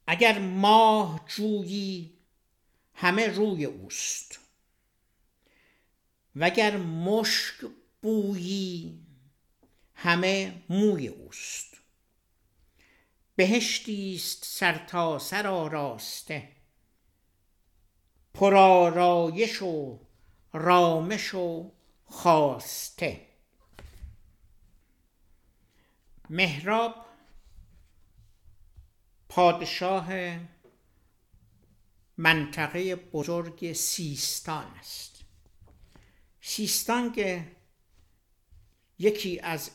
اگر 0.08 0.40
ماه 0.40 1.26
جویی 1.28 2.18
همه 2.94 3.28
روی 3.28 3.66
اوست. 3.66 4.40
وگر 6.36 6.78
مشک 6.78 7.66
بویی 8.02 9.00
همه 9.96 10.62
موی 10.70 11.08
اوست. 11.08 11.78
بهشتی 13.36 14.16
است 14.16 14.46
سر 14.46 14.86
تا 14.86 15.20
سر 15.20 15.48
آراسته. 15.48 16.52
پرآرایش 18.34 19.62
و 19.62 20.07
رامش 20.54 21.34
و 21.34 21.72
خواسته. 22.06 23.28
مهراب 26.30 27.06
پادشاه 29.30 30.08
منطقه 32.18 32.96
بزرگ 32.96 33.74
سیستان 33.74 34.66
است. 34.66 35.24
سیستان 36.42 37.12
که 37.12 37.52
یکی 39.00 39.40
از 39.40 39.72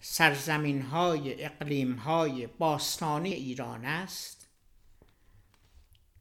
سرزمین 0.00 0.82
های 0.82 1.44
اقلیم 1.44 1.94
های 1.94 2.46
باستانی 2.46 3.32
ایران 3.32 3.84
است. 3.84 4.48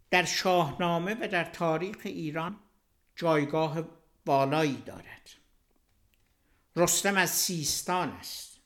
در 0.09 0.25
شاهنامه 0.25 1.13
و 1.21 1.27
در 1.27 1.43
تاریخ 1.43 1.97
ایران 2.03 2.59
جایگاه 3.15 3.81
بالایی 4.25 4.83
دارد. 4.85 5.29
رستم 6.75 7.17
از 7.17 7.29
سیستان 7.29 8.09
است. 8.09 8.59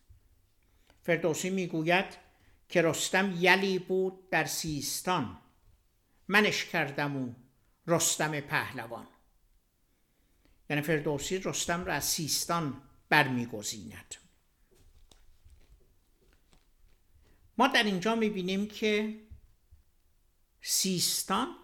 فردوسی 1.03 1.49
می‌گوید 1.49 2.05
که 2.69 2.81
رستم 2.81 3.35
یلی 3.39 3.79
بود 3.79 4.29
در 4.29 4.45
سیستان. 4.45 5.41
منش 6.27 6.65
کردم 6.65 7.17
او 7.17 7.35
رستم 7.87 8.39
پهلوان. 8.39 9.07
یعنی 10.69 10.81
فردوسی 10.81 11.37
رستم 11.37 11.85
را 11.85 11.93
از 11.93 12.05
سیستان 12.05 12.81
برمیگزیند. 13.09 14.15
ما 17.57 17.67
در 17.67 17.83
اینجا 17.83 18.15
می‌بینیم 18.15 18.67
که 18.67 19.21
سیستان 20.61 21.55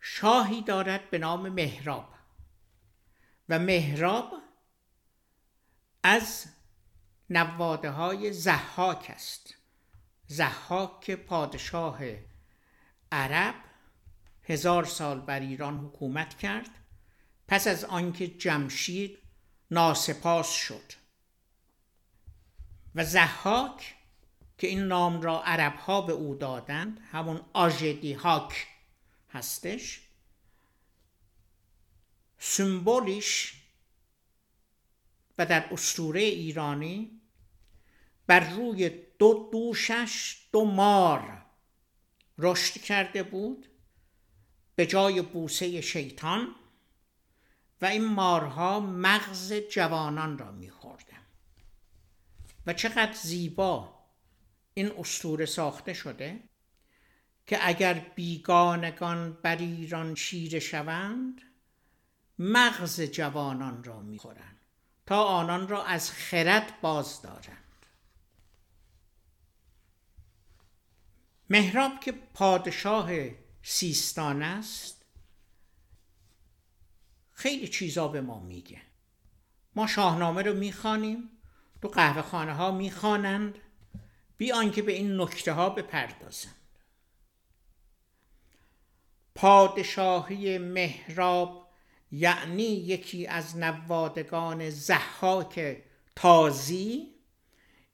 شاهی 0.00 0.62
دارد 0.62 1.10
به 1.10 1.18
نام 1.18 1.48
مهراب 1.48 2.14
و 3.48 3.58
مهراب 3.58 4.32
از 6.02 6.46
نواده 7.30 7.90
های 7.90 8.32
زحاک 8.32 9.10
است. 9.14 9.54
زحاک 10.26 11.10
پادشاه 11.10 12.00
عرب 13.12 13.54
هزار 14.42 14.84
سال 14.84 15.20
بر 15.20 15.40
ایران 15.40 15.78
حکومت 15.78 16.38
کرد. 16.38 16.70
پس 17.48 17.66
از 17.66 17.84
آنکه 17.84 18.28
جمشید 18.28 19.18
ناسپاس 19.70 20.50
شد. 20.50 20.92
و 22.94 23.04
زحاک 23.04 23.94
که 24.58 24.66
این 24.66 24.80
نام 24.80 25.22
را 25.22 25.42
عرب 25.42 25.76
ها 25.76 26.00
به 26.00 26.12
او 26.12 26.34
دادند 26.34 27.00
همون 27.12 27.40
آژدی 27.52 28.12
هاک 28.12 28.66
هستش. 29.32 30.00
سمبولیش 32.38 33.54
و 35.38 35.46
در 35.46 35.68
اسطوره 35.72 36.20
ایرانی 36.20 37.20
بر 38.26 38.50
روی 38.50 38.90
دو 39.18 39.48
دوشش 39.52 40.46
دو 40.52 40.64
مار 40.64 41.46
رشد 42.38 42.80
کرده 42.80 43.22
بود 43.22 43.66
به 44.74 44.86
جای 44.86 45.22
بوسه 45.22 45.80
شیطان 45.80 46.54
و 47.82 47.86
این 47.86 48.04
مارها 48.04 48.80
مغز 48.80 49.52
جوانان 49.52 50.38
را 50.38 50.50
میخوردن. 50.50 51.26
و 52.66 52.72
چقدر 52.72 53.12
زیبا 53.12 54.00
این 54.74 54.92
اسطوره 54.98 55.46
ساخته 55.46 55.92
شده؟ 55.94 56.49
که 57.50 57.68
اگر 57.68 57.94
بیگانگان 57.94 59.32
بر 59.32 59.56
ایران 59.56 60.14
شیره 60.14 60.60
شوند 60.60 61.42
مغز 62.38 63.00
جوانان 63.00 63.84
را 63.84 64.00
می‌خورند 64.00 64.60
تا 65.06 65.24
آنان 65.24 65.68
را 65.68 65.84
از 65.84 66.10
خرد 66.10 66.80
باز 66.80 67.22
دارند. 67.22 67.86
مهراب 71.50 72.00
که 72.00 72.12
پادشاه 72.12 73.10
سیستان 73.62 74.42
است 74.42 75.04
خیلی 77.32 77.68
چیزا 77.68 78.08
به 78.08 78.20
ما 78.20 78.40
میگه. 78.40 78.82
ما 79.76 79.86
شاهنامه 79.86 80.42
رو 80.42 80.54
می‌خوانیم 80.54 81.30
تو 81.82 81.88
قهوه 81.88 82.22
خانه 82.22 82.54
ها 82.54 82.70
می‌خوانند 82.70 83.58
بی 84.36 84.52
آنکه 84.52 84.82
به 84.82 84.92
این 84.92 85.20
نکته 85.20 85.52
ها 85.52 85.70
بپردازند. 85.70 86.59
پادشاهی 89.34 90.58
مهراب 90.58 91.68
یعنی 92.12 92.62
یکی 92.62 93.26
از 93.26 93.56
نوادگان 93.56 94.70
زحاک 94.70 95.82
تازی 96.16 97.14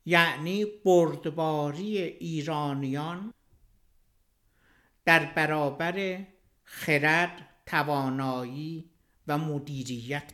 یعنی 0.05 0.65
بردباری 0.65 1.99
ایرانیان 1.99 3.35
در 5.05 5.25
برابر 5.25 6.27
خرد 6.65 7.49
توانایی 7.67 8.91
و 9.27 9.39
مدیریت. 9.39 10.33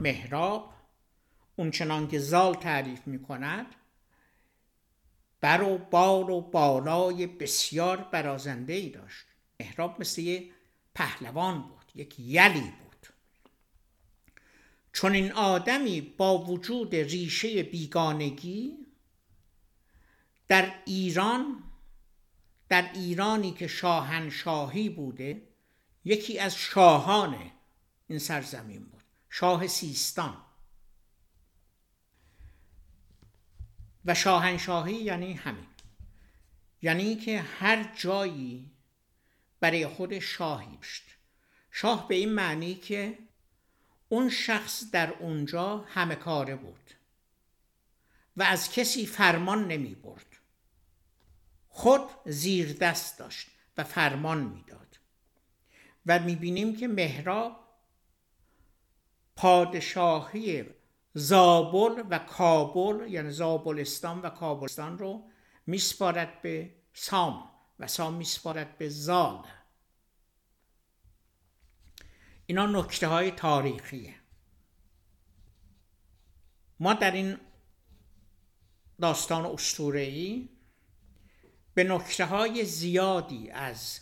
مهراب 0.00 0.72
اونچنان 1.56 2.08
که 2.08 2.18
زال 2.18 2.54
تعریف 2.54 3.06
می 3.06 3.22
کند 3.22 3.66
بر 5.40 5.62
و 5.62 5.78
بار 5.78 6.30
و 6.30 6.40
بالای 6.40 7.26
بسیار 7.26 7.96
برازنده 7.96 8.72
ای 8.72 8.88
داشت. 8.88 9.26
مهراب 9.60 10.00
مثل 10.00 10.20
یه 10.22 10.50
پهلوان 10.94 11.62
بود 11.62 11.92
یک 11.94 12.20
یلی 12.20 12.60
بود. 12.60 13.06
چون 14.92 15.12
این 15.12 15.32
آدمی 15.32 16.00
با 16.00 16.38
وجود 16.38 16.94
ریشه 16.94 17.62
بیگانگی 17.62 18.86
در 20.48 20.74
ایران 20.84 21.62
در 22.68 22.92
ایرانی 22.92 23.52
که 23.52 23.66
شاهنشاهی 23.66 24.88
بوده 24.88 25.48
یکی 26.04 26.38
از 26.38 26.56
شاهان 26.56 27.50
این 28.08 28.18
سرزمین 28.18 28.84
بود 28.84 29.02
شاه 29.30 29.66
سیستان. 29.66 30.36
و 34.04 34.14
شاهنشاهی 34.14 34.94
یعنی 34.94 35.32
همین. 35.32 35.66
یعنی 36.82 37.16
که 37.16 37.40
هر 37.40 37.94
جایی 37.96 38.70
برای 39.60 39.86
خود 39.86 40.18
شاهی 40.18 40.76
بشت 40.76 41.02
شاه 41.70 42.08
به 42.08 42.14
این 42.14 42.32
معنی 42.32 42.74
که 42.74 43.18
اون 44.08 44.30
شخص 44.30 44.90
در 44.90 45.12
اونجا 45.12 45.78
همه 45.78 46.14
کاره 46.14 46.56
بود 46.56 46.90
و 48.36 48.42
از 48.42 48.72
کسی 48.72 49.06
فرمان 49.06 49.68
نمی 49.68 49.94
برد. 49.94 50.26
خود 51.68 52.02
زیر 52.26 52.72
دست 52.72 53.18
داشت 53.18 53.48
و 53.76 53.84
فرمان 53.84 54.40
می‌داد 54.44 54.98
و 56.06 56.18
می‌بینیم 56.18 56.76
که 56.76 56.88
مهراب 56.88 57.68
پادشاهی 59.36 60.64
زابل 61.14 62.02
و 62.10 62.18
کابل 62.18 63.12
یعنی 63.12 63.30
زابلستان 63.30 64.20
و 64.20 64.30
کابلستان 64.30 64.98
رو 64.98 65.30
میسپارد 65.66 66.42
به 66.42 66.74
سام. 66.94 67.50
سام 67.86 68.14
میسپارد 68.14 68.78
به 68.78 68.88
زال. 68.88 69.46
اینا 72.46 72.66
نکته 72.66 73.06
های 73.06 73.30
تاریخیه. 73.30 74.14
ما 76.80 76.94
در 76.94 77.10
این 77.10 77.38
داستان 79.00 79.46
اسطوره‌ای 79.46 80.48
به 81.74 81.84
نکته 81.84 82.24
های 82.26 82.64
زیادی 82.64 83.50
از 83.50 84.00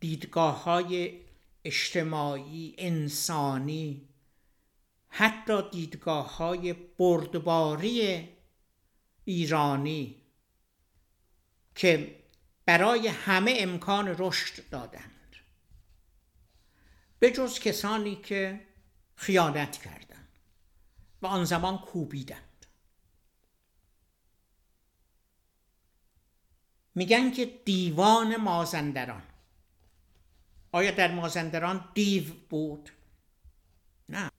دیدگاه 0.00 0.64
های 0.64 1.20
اجتماعی 1.64 2.74
انسانی 2.78 4.08
حتی 5.08 5.70
دیدگاه 5.70 6.36
های 6.36 6.72
بردباری 6.72 8.28
ایرانی 9.24 10.25
که 11.76 12.22
برای 12.66 13.08
همه 13.08 13.54
امکان 13.58 14.14
رشد 14.18 14.68
دادند 14.68 15.36
به 17.18 17.30
جز 17.30 17.58
کسانی 17.58 18.16
که 18.16 18.66
خیانت 19.16 19.82
کردند 19.82 20.28
و 21.22 21.26
آن 21.26 21.44
زمان 21.44 21.78
کوبیدند 21.78 22.66
میگن 26.94 27.30
که 27.30 27.46
دیوان 27.64 28.36
مازندران. 28.36 29.22
آیا 30.72 30.90
در 30.90 31.14
مازندران 31.14 31.88
دیو 31.94 32.34
بود؟ 32.50 32.90
نه. 34.08 34.30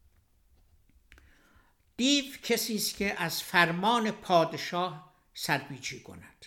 دیو 1.97 2.25
کسی 2.43 2.75
است 2.75 2.97
که 2.97 3.21
از 3.21 3.43
فرمان 3.43 4.11
پادشاه 4.11 5.13
سرپیچی 5.33 6.03
کند. 6.03 6.45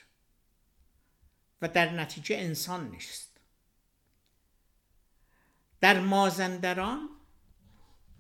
و 1.63 1.69
در 1.69 1.93
نتیجه 1.93 2.37
انسان 2.37 2.91
نیست 2.91 3.41
در 5.81 6.01
مازندران 6.01 7.09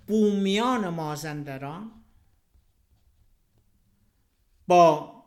بومیان 0.06 0.88
مازندران 0.88 2.04
با 4.66 5.20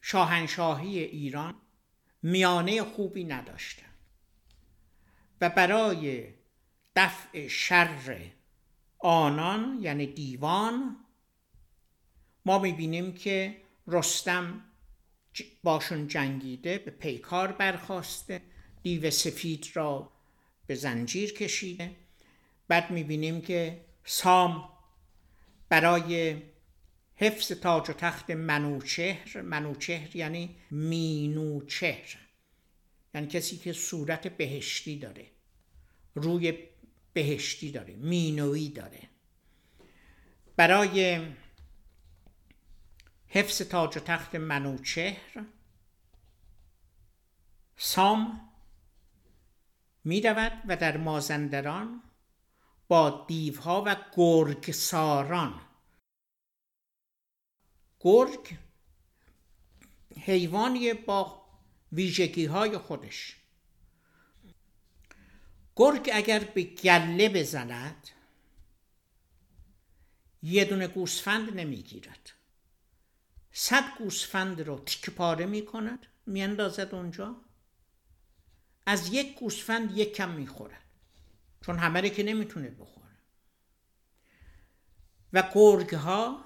شاهنشاهی 0.00 0.98
ایران 0.98 1.54
میانه 2.22 2.82
خوبی 2.82 3.24
نداشتن 3.24 3.86
و 5.40 5.48
برای 5.48 6.28
دفع 6.96 7.48
شر 7.48 8.30
آنان 8.98 9.78
یعنی 9.82 10.06
دیوان 10.06 10.96
ما 12.44 12.58
می‌بینیم 12.58 13.14
که 13.14 13.62
رستم 13.86 14.64
باشون 15.62 16.08
جنگیده 16.08 16.78
به 16.78 16.90
پیکار 16.90 17.52
برخواسته 17.52 18.42
دیو 18.82 19.10
سفید 19.10 19.66
را 19.74 20.12
به 20.66 20.74
زنجیر 20.74 21.34
کشیده. 21.34 21.96
بعد 22.68 22.90
می‌بینیم 22.90 23.40
که 23.40 23.84
سام 24.04 24.68
برای 25.68 26.42
حفظ 27.14 27.52
تاج 27.52 27.90
و 27.90 27.92
تخت 27.92 28.30
منوچهر 28.30 29.42
منوچهر 29.42 30.16
یعنی 30.16 30.56
مینوچهر 30.70 32.18
یعنی 33.14 33.26
کسی 33.26 33.56
که 33.56 33.72
صورت 33.72 34.26
بهشتی 34.28 34.98
داره 34.98 35.26
روی 36.14 36.58
بهشتی 37.12 37.70
داره 37.70 37.94
مینوی 37.94 38.68
داره. 38.68 39.02
برای 40.56 41.20
حفظ 43.28 43.62
تاج 43.62 43.96
و 43.96 44.00
تخت 44.00 44.34
منوچهر. 44.34 45.44
سام 47.76 48.50
می 50.04 50.20
و 50.68 50.76
در 50.76 50.96
مازندران 50.96 52.02
با 52.88 53.24
دیوها 53.28 53.82
و 53.86 53.96
گرگ 54.16 54.70
ساران 54.70 55.60
گرگ 58.00 58.58
حیوانی 60.20 60.94
با 60.94 61.46
ویژگی 61.92 62.46
های 62.46 62.78
خودش. 62.78 63.36
گرگ 65.76 66.10
اگر 66.14 66.44
به 66.44 66.62
گله 66.62 67.28
بزند 67.28 68.08
یه 70.42 70.64
دونه 70.64 70.88
گوسفند 70.88 71.56
نمی‌گیرد. 71.56 72.35
صد 73.58 73.84
گوسفند 73.98 74.60
رو 74.60 74.78
تیک 74.78 75.10
پاره 75.10 75.46
می 75.46 75.66
کند 75.66 76.06
میاندازد 76.26 76.94
اونجا. 76.94 77.36
از 78.86 79.12
یک 79.12 79.38
گوسفند 79.38 79.98
یک 79.98 80.12
کم 80.14 80.30
می‌خورد 80.30 80.82
چون 81.66 81.78
همه 81.78 82.10
که 82.10 82.22
نمی‌تونه 82.22 82.70
بخوره. 82.70 83.16
و 85.32 85.50
گرگ 85.54 85.94
ها 85.94 86.44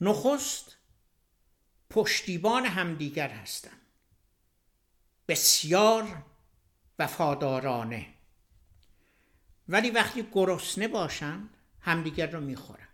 نخست 0.00 0.76
پشتیبان 1.90 2.66
همدیگر 2.66 3.28
هستند. 3.28 3.86
بسیار 5.28 6.22
وفادارانه. 6.98 8.14
ولی 9.68 9.90
وقتی 9.90 10.28
گرسنه 10.32 10.88
باشند 10.88 11.56
همدیگر 11.80 12.30
رو 12.30 12.40
می‌خورن 12.40 12.88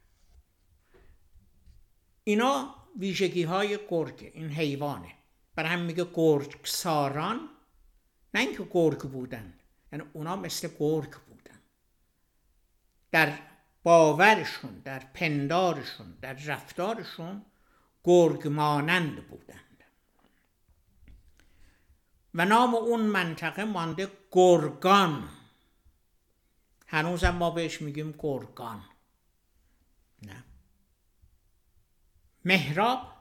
اینا 2.25 2.84
ویژگی 2.99 3.43
های 3.43 3.79
گرگ 3.91 4.31
این 4.35 4.51
حیوانه. 4.51 5.13
برای 5.55 5.71
هم 5.71 5.81
میگه 5.81 6.07
گرگ 6.15 6.61
ساران 6.65 7.49
نه 8.35 8.41
اینکه 8.41 8.69
گرگ 8.71 8.99
بودن 8.99 9.55
یعنی 9.93 10.05
اونا 10.13 10.37
مثل 10.37 10.69
گرگ 10.79 11.11
بودن. 11.11 11.59
در 13.11 13.39
باورشون 13.83 14.79
در 14.79 14.99
پندارشون 14.99 16.19
در 16.21 16.33
رفتارشون 16.33 17.43
گرگ 18.05 18.49
مانند 18.49 19.29
بودند. 19.29 19.85
و 22.35 22.45
نام 22.45 22.75
اون 22.75 23.01
منطقه 23.01 23.65
مانده 23.65 24.09
گرگان. 24.31 25.29
هنوزم 26.87 27.31
ما 27.31 27.51
بهش 27.51 27.83
میگیم 27.83 28.15
گرگان 28.19 28.85
نه 30.23 30.45
مهراب 32.45 33.15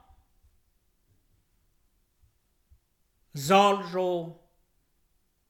زال 3.32 3.82
رو 3.82 4.40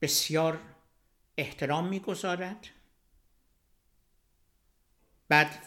بسیار 0.01 0.59
احترام 1.37 1.87
می‌گذارد. 1.87 2.67
بعد 5.27 5.63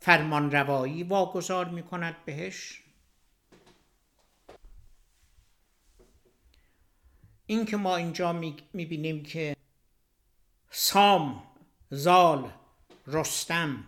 فرمان 0.00 0.50
روایی 0.50 1.02
واگذار 1.02 1.68
می 1.68 1.82
کند 1.82 2.24
بهش. 2.24 2.82
این 7.46 7.64
که 7.64 7.76
ما 7.76 7.96
اینجا 7.96 8.32
می 8.72 8.86
بینیم 8.86 9.22
که 9.22 9.56
سام 10.70 11.42
زال 11.90 12.52
رستم 13.06 13.84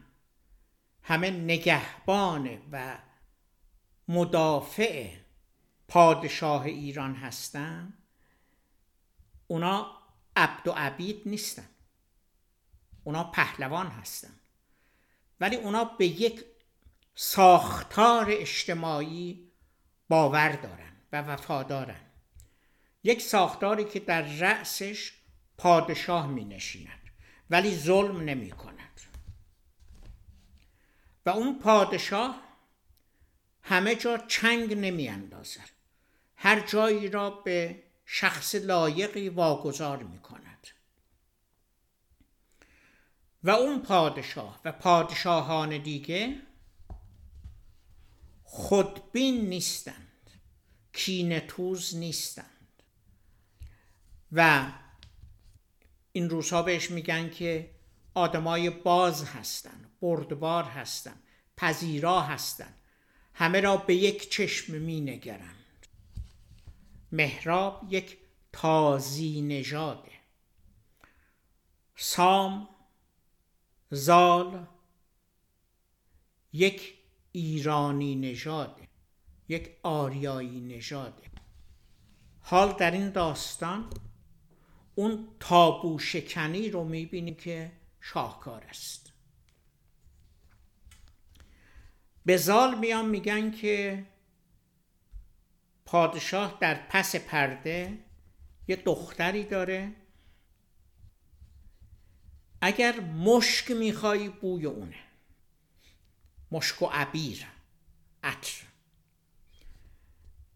همه 1.02 1.30
نگهبان 1.30 2.62
و 2.72 2.98
مدافع 4.10 5.10
پادشاه 5.88 6.64
ایران 6.64 7.14
هستند 7.14 8.02
اونا 9.46 9.98
عبد 10.36 10.68
و 10.68 10.72
عبید 10.72 11.22
نیستن. 11.26 11.68
اونا 13.04 13.24
پهلوان 13.24 13.86
هستن. 13.86 14.40
ولی 15.40 15.56
اونا 15.56 15.84
به 15.84 16.06
یک 16.06 16.44
ساختار 17.14 18.26
اجتماعی 18.28 19.50
باور 20.08 20.52
دارن 20.52 20.92
و 21.12 21.22
وفادارن. 21.22 22.06
یک 23.04 23.22
ساختاری 23.22 23.84
که 23.84 24.00
در 24.00 24.22
رأسش 24.22 25.12
پادشاه 25.58 26.26
می 26.26 26.44
نشیند 26.44 27.10
ولی 27.50 27.76
ظلم 27.76 28.20
نمی 28.20 28.50
کند 28.50 29.00
و 31.26 31.30
اون 31.30 31.58
پادشاه 31.58 32.49
همه 33.62 33.94
جا 33.94 34.18
چنگ 34.18 34.74
نمی 34.74 35.08
اندازد 35.08 35.70
هر 36.36 36.60
جایی 36.60 37.08
را 37.08 37.30
به 37.30 37.82
شخص 38.04 38.54
لایقی 38.54 39.28
واگذار 39.28 40.02
می 40.02 40.18
کند 40.18 40.66
و 43.42 43.50
اون 43.50 43.82
پادشاه 43.82 44.60
و 44.64 44.72
پادشاهان 44.72 45.78
دیگه 45.82 46.36
خودبین 48.42 49.48
نیستند. 49.48 50.30
کینتوز 50.92 51.96
نیستند. 51.96 52.82
و 54.32 54.72
این 56.12 56.30
روزها 56.30 56.62
بهش 56.62 56.90
میگن 56.90 57.30
که 57.30 57.70
آدمای 58.14 58.70
باز 58.70 59.24
هستند 59.24 59.90
بردبار 60.00 60.64
هستند 60.64 61.22
پذیرا 61.56 62.20
هستند 62.20 62.79
همه 63.34 63.60
را 63.60 63.76
به 63.76 63.94
یک 63.94 64.30
چشم 64.30 64.74
می 64.74 65.00
نگرند. 65.00 65.86
مهراب 67.12 67.86
یک 67.90 68.18
تازی 68.52 69.40
نژاده. 69.40 70.12
سام 71.96 72.68
زال 73.90 74.66
یک 76.52 76.94
ایرانی 77.32 78.14
نژاده 78.14 78.88
یک 79.48 79.70
آریایی 79.82 80.60
نژاده. 80.60 81.22
حال 82.40 82.72
در 82.72 82.90
این 82.90 83.10
داستان 83.10 83.90
اون 84.94 85.28
تابو 85.40 85.98
شکنی 85.98 86.70
رو 86.70 86.84
می‌بینیم 86.84 87.34
که 87.34 87.72
شاهکار 88.00 88.64
است. 88.64 88.99
به 92.24 92.36
زال 92.36 92.78
میان 92.78 93.08
میگن 93.08 93.50
که 93.50 94.06
پادشاه 95.84 96.58
در 96.60 96.74
پس 96.88 97.16
پرده 97.16 97.98
یه 98.68 98.76
دختری 98.76 99.44
داره. 99.44 99.92
اگر 102.60 103.00
مشک 103.00 103.70
میخوایی 103.70 104.28
بوی 104.28 104.66
اونه. 104.66 104.96
مشک 106.50 106.82
و 106.82 106.86
عبیر 106.86 107.46
عطر. 108.22 108.62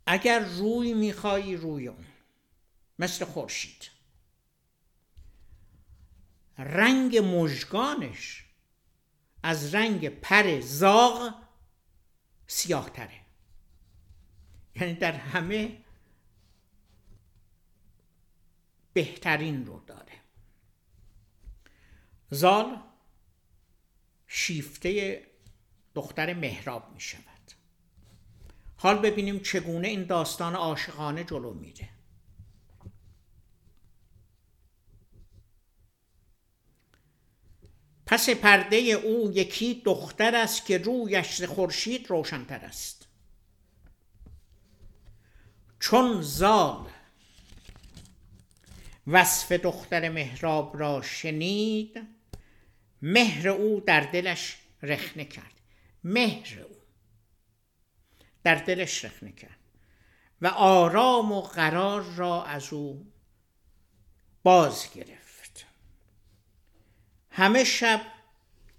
اگر 0.07 0.39
روی 0.39 0.95
میخوایی 0.95 1.57
روی 1.57 1.89
اون. 1.89 2.05
مثل 2.99 3.25
خورشید. 3.25 3.91
رنگ 6.59 7.19
مژگانش 7.19 8.45
از 9.43 9.75
رنگ 9.75 10.09
پر 10.09 10.61
زاغ 10.61 11.44
سیاه 12.55 12.91
تره 12.91 13.21
یعنی 14.75 14.95
در 14.95 15.13
همه 15.13 15.77
بهترین 18.93 19.67
رو 19.67 19.81
داره. 19.87 20.13
زال 22.31 22.83
شیفته 24.27 25.23
دختر 25.95 26.35
مهراب 26.35 26.95
می 26.95 27.01
شود 27.01 27.53
حال 28.77 28.99
ببینیم 28.99 29.39
چگونه 29.39 29.89
این 29.89 30.05
داستان 30.05 30.55
عاشقانه 30.55 31.25
جلو 31.25 31.55
میره. 31.55 31.89
پس 38.07 38.31
پرده 38.31 38.77
او 38.77 39.33
یکی 39.33 39.83
دختر 39.85 40.35
است 40.35 40.67
که 40.67 40.79
رویش 40.79 41.37
ز 41.37 41.43
خورشید 41.43 42.11
روشنتر 42.11 42.65
است. 42.65 43.07
چون 45.81 46.23
زال 46.23 46.89
وصف 49.07 49.53
دختر 49.53 50.09
مهراب 50.09 50.81
را 50.81 51.03
شنید 51.03 52.07
مهر 53.03 53.49
او 53.49 53.81
در 53.81 54.01
دلش 54.01 54.57
رخنه 54.83 55.25
کرد. 55.25 55.61
مهر 56.05 56.61
او 56.61 56.77
در 58.45 58.55
دلش 58.55 59.05
رخنه 59.05 59.33
کرد 59.33 59.59
و 60.41 60.47
آرام 60.47 61.33
و 61.33 61.41
قرار 61.41 62.03
را 62.03 62.45
از 62.45 62.73
او 62.73 63.13
باز 64.43 64.93
گرفت. 64.95 65.24
همه 67.37 67.65
شب 67.65 68.01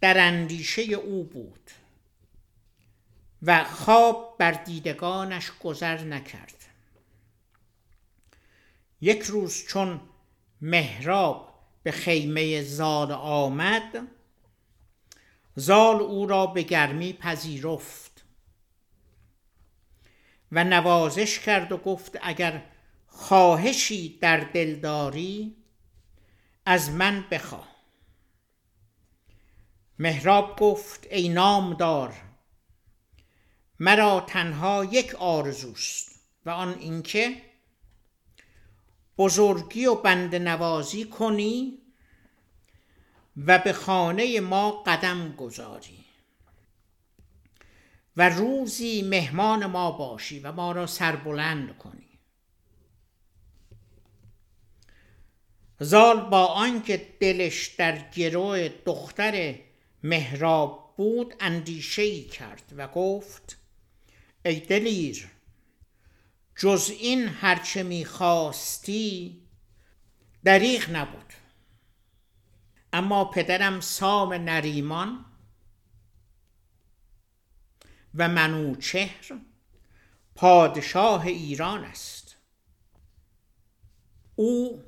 در 0.01 0.27
اندیشه 0.27 0.81
او 0.81 1.23
بود 1.23 1.71
و 3.41 3.63
خواب 3.63 4.35
بر 4.39 4.51
دیدگانش 4.51 5.51
گذر 5.63 6.03
نکرد. 6.03 6.65
یک 9.01 9.21
روز 9.21 9.65
چون 9.67 10.01
مهراب 10.61 11.53
به 11.83 11.91
خیمه 11.91 12.61
زال 12.61 13.11
آمد 13.11 14.07
زال 15.55 15.95
او 15.95 16.27
را 16.27 16.45
به 16.45 16.61
گرمی 16.61 17.13
پذیرفت 17.13 18.25
و 20.51 20.63
نوازش 20.63 21.39
کرد 21.39 21.71
و 21.71 21.77
گفت 21.77 22.17
اگر 22.21 22.63
خواهشی 23.07 24.17
در 24.21 24.37
دلداری 24.39 25.55
از 26.65 26.89
من 26.91 27.25
بخواه. 27.31 27.74
مهراب 29.99 30.59
گفت 30.59 31.07
ای 31.11 31.29
نامدار 31.29 32.13
مرا 33.79 34.19
تنها 34.27 34.85
یک 34.85 35.15
آرزوست 35.15 36.19
و 36.45 36.49
آن 36.49 36.79
اینکه 36.79 37.41
بزرگی 39.17 39.85
و 39.85 39.95
بند 39.95 40.35
نوازی 40.35 41.05
کنی 41.05 41.81
و 43.37 43.59
به 43.59 43.73
خانه 43.73 44.39
ما 44.39 44.71
قدم 44.71 45.35
گذاری 45.35 46.05
و 48.17 48.29
روزی 48.29 49.01
مهمان 49.01 49.65
ما 49.65 49.91
باشی 49.91 50.39
و 50.39 50.51
ما 50.51 50.71
را 50.71 50.87
سربلند 50.87 51.77
کنی. 51.77 52.19
زال 55.79 56.29
با 56.29 56.45
آنکه 56.45 57.15
دلش 57.19 57.67
در 57.67 58.09
گروه 58.09 58.69
دختر 58.85 59.55
مهراب 60.05 60.93
بود 60.97 61.35
اندیشه 61.39 62.01
ای 62.01 62.23
کرد 62.23 62.73
و 62.77 62.87
گفت 62.87 63.57
ای 64.45 64.59
دلیر 64.59 65.31
جز 66.55 66.91
این 66.99 67.27
هرچه 67.27 67.83
می‌خواستی 67.83 69.41
دریغ 70.43 70.89
نبود. 70.89 71.33
اما 72.93 73.25
پدرم 73.25 73.79
سام 73.81 74.33
نریمان 74.33 75.25
و 78.15 78.27
منوچهر 78.27 79.39
پادشاه 80.35 81.25
ایران 81.25 81.83
است. 81.83 82.37
او 84.35 84.83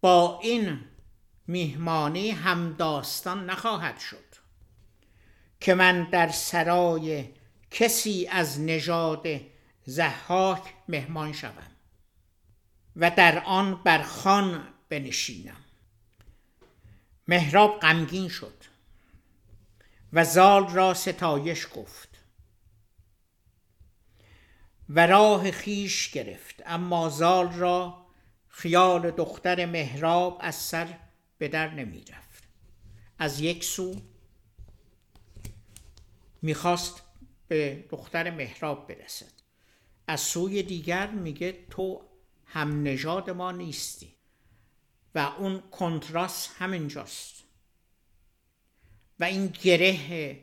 با 0.00 0.40
این 0.42 0.91
میهمانی 1.52 2.30
هم 2.30 2.72
داستان 2.72 3.50
نخواهد 3.50 3.98
شد. 3.98 4.24
که 5.60 5.74
من 5.74 6.04
در 6.04 6.28
سرای 6.28 7.28
کسی 7.70 8.28
از 8.30 8.60
نژاد 8.60 9.26
زحاک 9.84 10.62
مهمان 10.88 11.32
شوم 11.32 11.70
و 12.96 13.10
در 13.10 13.38
آن 13.38 13.82
بر 13.82 14.02
خان 14.02 14.68
بنشینم. 14.88 15.64
مهراب 17.28 17.80
غمگین 17.80 18.28
شد 18.28 18.64
و 20.12 20.24
زال 20.24 20.68
را 20.68 20.94
ستایش 20.94 21.66
گفت 21.76 22.08
و 24.88 25.06
راه 25.06 25.50
خیش 25.50 26.10
گرفت 26.10 26.62
اما 26.66 27.08
زال 27.08 27.52
را 27.52 28.06
خیال 28.48 29.10
دختر 29.10 29.66
مهراب 29.66 30.38
از 30.40 30.54
سر 30.54 30.98
به 31.42 31.48
در 31.48 31.74
نمی 31.74 32.04
رفت 32.04 32.42
از 33.18 33.40
یک 33.40 33.64
سو 33.64 33.96
می‌خواست 36.42 37.02
به 37.48 37.84
دختر 37.90 38.30
مهراب 38.30 38.88
برسد. 38.88 39.32
از 40.06 40.20
سوی 40.20 40.62
دیگر 40.62 41.10
میگه 41.10 41.66
تو 41.70 42.08
هم 42.46 42.82
نژاد 42.82 43.30
ما 43.30 43.52
نیستی 43.52 44.14
و 45.14 45.18
اون 45.18 45.60
کنتراست 45.60 46.50
همینجاست 46.58 47.44
و 49.20 49.24
این 49.24 49.46
گره 49.46 50.38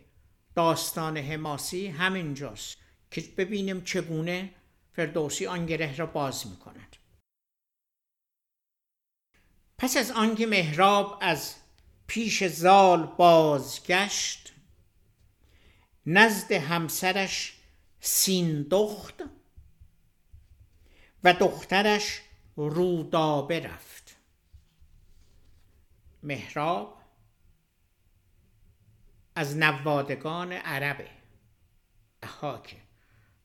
داستان 0.55 1.17
حماسی 1.17 1.87
همینجاست 1.87 2.77
که 3.11 3.21
ببینیم 3.37 3.81
چگونه 3.81 4.53
فردوسی 4.93 5.45
آن 5.47 5.65
گره 5.65 5.97
را 5.97 6.05
باز 6.05 6.47
می‌کند. 6.47 6.88
پس 9.79 9.97
از 9.97 10.11
آنکه 10.11 10.45
مهراب 10.45 11.17
از 11.21 11.55
پیش 12.07 12.43
زال 12.43 13.05
بازگشت 13.05 14.53
نزد 16.05 16.51
همسرش 16.51 17.57
سیندخت 17.99 19.23
و 21.23 21.33
دخترش 21.33 22.21
رودابه 22.55 23.59
رفت. 23.59 24.15
مهراب 26.23 27.01
از 29.35 29.57
نوادگان 29.57 30.51
عربه. 30.51 31.09
حاکه 32.41 32.77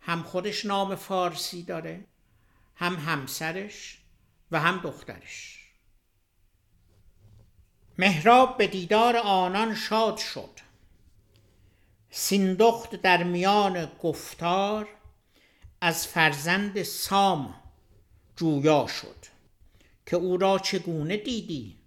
هم 0.01 0.23
خودش 0.23 0.65
نام 0.65 0.95
فارسی 0.95 1.63
داره 1.63 2.05
هم 2.77 2.95
همسرش 2.97 3.99
و 4.51 4.61
هم 4.61 4.79
دخترش. 4.79 5.54
مهراب 7.99 8.59
به 8.59 8.67
دیدار 8.67 9.17
آنان 9.17 9.75
شاد 9.75 10.17
شد. 10.17 10.51
سیندخت 12.11 12.95
در 12.97 13.23
میان 13.23 13.93
گفتار 14.03 14.89
از 15.81 16.07
فرزند 16.07 16.83
سام 16.83 17.55
جویا 18.37 18.87
شد 18.87 19.27
که 20.07 20.17
او 20.17 20.37
را 20.37 20.59
چگونه 20.59 21.17
دیدی؟ 21.17 21.79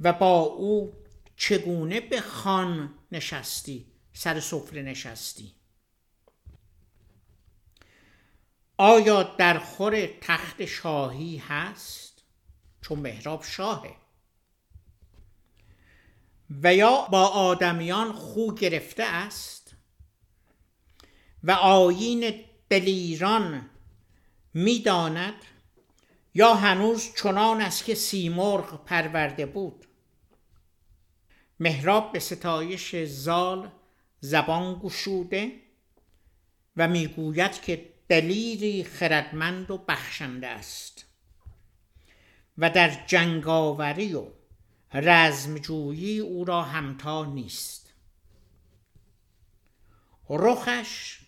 و 0.00 0.12
با 0.12 0.40
او 0.40 0.92
چگونه 1.36 2.00
به 2.00 2.20
خان 2.20 2.94
نشستی 3.12 3.86
سر 4.12 4.40
سفره 4.40 4.82
نشستی؟ 4.82 5.54
آیا 8.78 9.22
در 9.22 9.58
خور 9.58 10.06
تخت 10.20 10.64
شاهی 10.64 11.36
هست؟ 11.36 12.22
چون 12.82 12.98
مهراب 12.98 13.44
شاهه. 13.44 13.99
و 16.50 16.74
یا 16.74 17.08
با 17.10 17.26
آدمیان 17.26 18.12
خو 18.12 18.54
گرفته 18.54 19.04
است 19.04 19.76
و 21.44 21.50
آیین 21.50 22.34
دلیران 22.68 23.70
می‌داند 24.54 25.34
یا 26.34 26.54
هنوز 26.54 27.14
چنان 27.14 27.60
است 27.60 27.84
که 27.84 27.94
سیمرغ 27.94 28.84
پرورده 28.84 29.46
بود. 29.46 29.86
مهراب 31.60 32.12
به 32.12 32.18
ستایش 32.18 32.96
زال 32.96 33.70
زبان 34.20 34.78
گشوده 34.78 35.52
و 36.76 36.88
می‌گوید 36.88 37.62
که 37.62 37.92
دلیری 38.08 38.84
خردمند 38.84 39.70
و 39.70 39.78
بخشنده 39.78 40.46
است 40.46 41.04
و 42.58 42.70
در 42.70 43.06
جنگاوری 43.06 44.14
و 44.14 44.26
رزمجویی 44.92 46.18
او 46.18 46.44
را 46.44 46.62
همتا 46.62 47.24
نیست. 47.24 47.92
رخش 50.30 51.20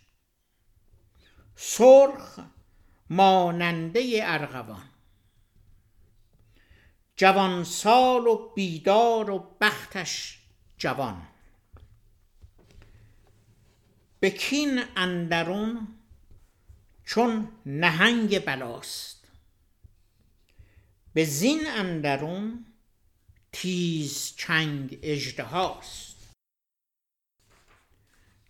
سرخ 1.57 2.41
ماننده 3.11 4.21
ارغوان. 4.23 4.89
جوان 7.17 7.65
سال 7.65 8.27
و 8.27 8.53
بیدار 8.55 9.31
و 9.31 9.57
بختش 9.61 10.39
جوان. 10.79 11.23
به 14.21 14.31
کین 14.31 14.83
اندرون 14.97 15.89
چون 17.05 17.49
نهنگ 17.67 18.45
بلاست. 18.45 19.29
به 21.15 21.25
زین 21.25 21.67
اندرون 21.67 22.72
تیز 23.53 24.37
چنگ 24.37 24.99
اژدهاست. 25.03 26.17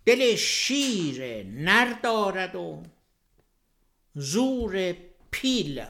دل 0.05 0.37
شیر 0.37 1.43
نر 1.47 2.01
دارد 2.03 2.55
و 2.57 2.83
زور 4.15 4.93
پیل. 5.31 5.87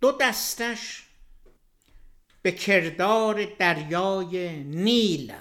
دو 0.00 0.12
دستش 0.20 1.02
به 2.42 2.52
کردار 2.52 3.44
دریای 3.44 4.64
نیل 4.64 5.34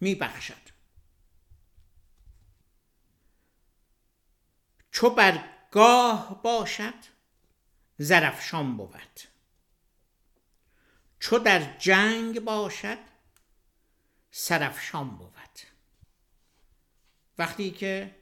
می 0.00 0.14
بخشد 0.14 0.68
چو 4.90 5.10
بر 5.10 5.44
گاه 5.70 6.42
باشد 6.42 7.17
زرفشان 7.98 8.76
بود. 8.76 9.20
چو 11.20 11.38
در 11.38 11.78
جنگ 11.78 12.40
باشد 12.40 12.98
سرفشان 14.30 15.16
بود. 15.16 15.32
وقتی 17.38 17.70
که 17.70 18.14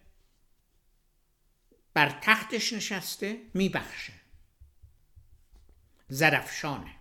بر 1.95 2.19
تختش 2.23 2.73
نشسته 2.73 3.43
میبخشه. 3.55 4.13
زرفشانه. 6.09 6.95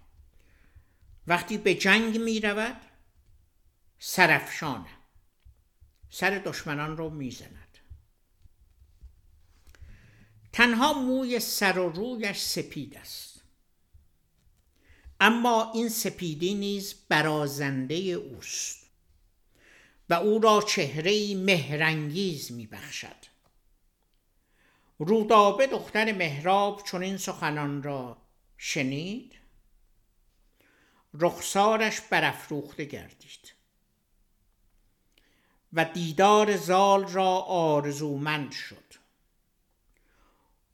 وقتی 1.28 1.58
به 1.58 1.76
جنگ 1.76 2.18
می 2.18 2.40
رود 2.40 2.82
سرفشانه. 4.00 4.90
سر 6.10 6.42
دشمنان 6.46 6.98
رو 6.98 7.10
می‌زند. 7.10 7.65
تنها 10.56 10.94
موی 10.94 11.40
سر 11.40 11.80
و 11.80 11.90
رویش 11.90 12.38
سپید 12.38 12.98
است. 12.98 13.44
اما 15.20 15.72
این 15.74 15.90
سپیدی 15.90 16.54
نیز 16.54 16.96
برازنده 17.10 17.96
اوست 17.96 18.86
و 20.10 20.14
او 20.14 20.40
را 20.40 20.62
چهره 20.62 21.36
مهرنگیز 21.36 22.52
میبخشد. 22.52 23.26
رودابه 25.00 25.68
دختر 25.68 26.12
مهراب 26.12 26.84
چون 26.84 27.04
این 27.04 27.18
سخنان 27.18 27.84
را 27.84 28.18
شنید. 28.58 29.34
رخسارش 31.14 32.02
برافروخته 32.02 32.86
گردید 32.86 33.54
و 35.74 35.86
دیدار 35.86 36.58
زال 36.58 37.08
را 37.08 37.40
آرزومند 37.40 38.52
شد. 38.52 38.85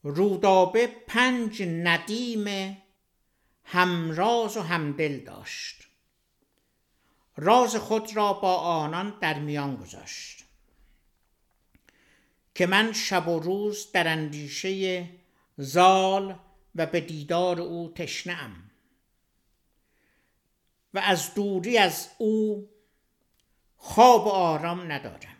رودابه 0.04 0.88
پنج 0.88 1.62
ندیم 1.62 2.78
همراز 3.64 4.58
و 4.58 4.62
همدل 4.62 5.20
داشت. 5.20 5.88
راز 7.38 7.76
خود 7.76 8.16
را 8.16 8.34
با 8.34 8.56
آنان 8.56 9.18
در 9.22 9.40
میان 9.40 9.76
گذاشت. 9.76 10.46
که 12.56 12.66
من 12.66 12.94
شب 12.94 13.28
و 13.28 13.40
روز 13.40 13.92
در 13.92 14.08
اندیشه 14.08 15.10
زال 15.58 16.40
و 16.76 16.86
به 16.86 17.02
دیدار 17.02 17.62
او 17.62 17.94
تشنه 17.96 18.38
و 20.94 21.00
از 21.00 21.34
دوری 21.34 21.78
از 21.78 22.10
او 22.18 22.70
خواب 23.78 24.28
آرام 24.28 24.92
ندارم. 24.92 25.38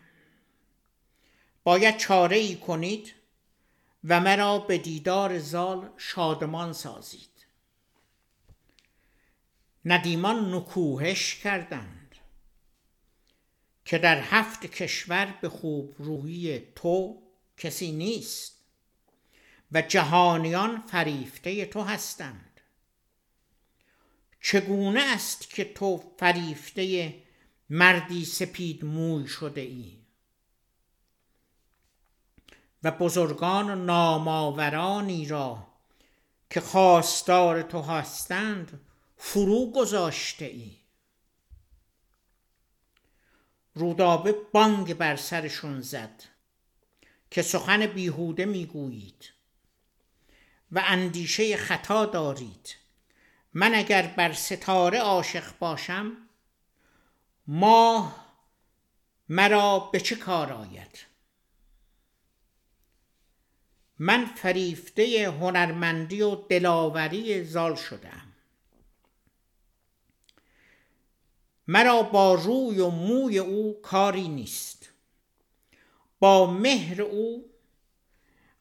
باید 1.64 1.96
چاره 1.96 2.36
ای 2.36 2.56
کنید 2.56 3.14
و 4.04 4.20
مرا 4.20 4.58
به 4.58 4.78
دیدار 4.78 5.38
زال 5.38 5.90
شادمان 5.96 6.72
سازید. 6.72 7.46
ندیمان 9.84 10.54
نکوهش 10.54 11.34
کردند 11.34 12.14
که 13.84 13.98
در 13.98 14.20
هفت 14.20 14.66
کشور 14.66 15.38
به 15.40 15.48
خوب 15.48 15.94
روحی 15.98 16.60
تو 16.74 17.22
کسی 17.56 17.92
نیست 17.92 18.62
و 19.72 19.82
جهانیان 19.82 20.80
فریفته 20.80 21.66
تو 21.66 21.82
هستند. 21.82 22.60
چگونه 24.40 25.00
است 25.00 25.50
که 25.50 25.64
تو 25.64 26.02
فریفته 26.18 27.14
مردی 27.70 28.24
سپید 28.24 28.84
موی 28.84 29.28
شده 29.28 29.60
ای؟ 29.60 30.01
و 32.84 32.90
بزرگان 32.90 33.84
ناماورانی 33.84 35.26
را 35.26 35.66
که 36.50 36.60
خواستار 36.60 37.62
تو 37.62 37.82
هستند 37.82 38.80
فرو 39.16 39.72
گذاشته 39.72 40.44
ای. 40.44 40.76
رودابه 43.74 44.32
بانگ 44.52 44.94
بر 44.94 45.16
سرشون 45.16 45.80
زد 45.80 46.22
که 47.30 47.42
سخن 47.42 47.86
بیهوده 47.86 48.44
می‌گویید 48.44 49.32
و 50.72 50.82
اندیشه 50.86 51.56
خطا 51.56 52.06
دارید. 52.06 52.76
من 53.54 53.74
اگر 53.74 54.06
بر 54.06 54.32
ستاره 54.32 54.98
عاشق 54.98 55.58
باشم 55.58 56.16
ماه 57.46 58.26
مرا 59.28 59.78
به 59.78 60.00
چه 60.00 60.16
کار 60.16 60.52
آید؟ 60.52 61.11
من 63.98 64.24
فریفته 64.24 65.30
هنرمندی 65.40 66.22
و 66.22 66.34
دلاوری 66.34 67.44
زال 67.44 67.74
شدم. 67.74 68.32
مرا 71.68 72.02
با 72.02 72.34
روی 72.34 72.78
و 72.78 72.88
موی 72.88 73.38
او 73.38 73.80
کاری 73.82 74.28
نیست. 74.28 74.88
با 76.18 76.50
مهر 76.50 77.02
او 77.02 77.50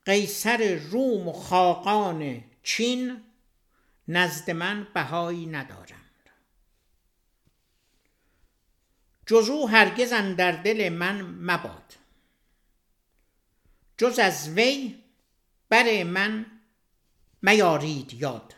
قیصر 0.06 0.76
روم 0.76 1.28
و 1.28 1.34
خاقان 1.34 2.44
چین 2.64 3.24
نزد 4.08 4.52
من 4.52 4.88
بهایی 4.94 5.46
ندارند. 5.46 6.30
جز 9.26 9.50
او 9.50 9.70
هرگز 9.70 10.10
در 10.14 10.52
دل 10.52 10.90
من 10.90 11.22
مباد. 11.22 11.96
جز 13.98 14.20
از 14.20 14.50
وی 14.50 15.01
بر 15.72 16.04
من 16.04 16.46
میارید 17.42 18.14
یاد. 18.14 18.56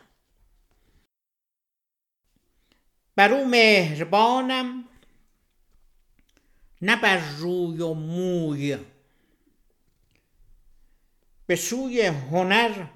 بر 3.16 3.32
او 3.32 3.48
مهربانم 3.48 4.84
نه 6.82 6.96
بر 6.96 7.36
روی 7.36 7.80
و 7.80 7.94
موی. 7.94 8.78
به 11.46 11.56
سوی 11.56 12.02
هنر 12.06 12.86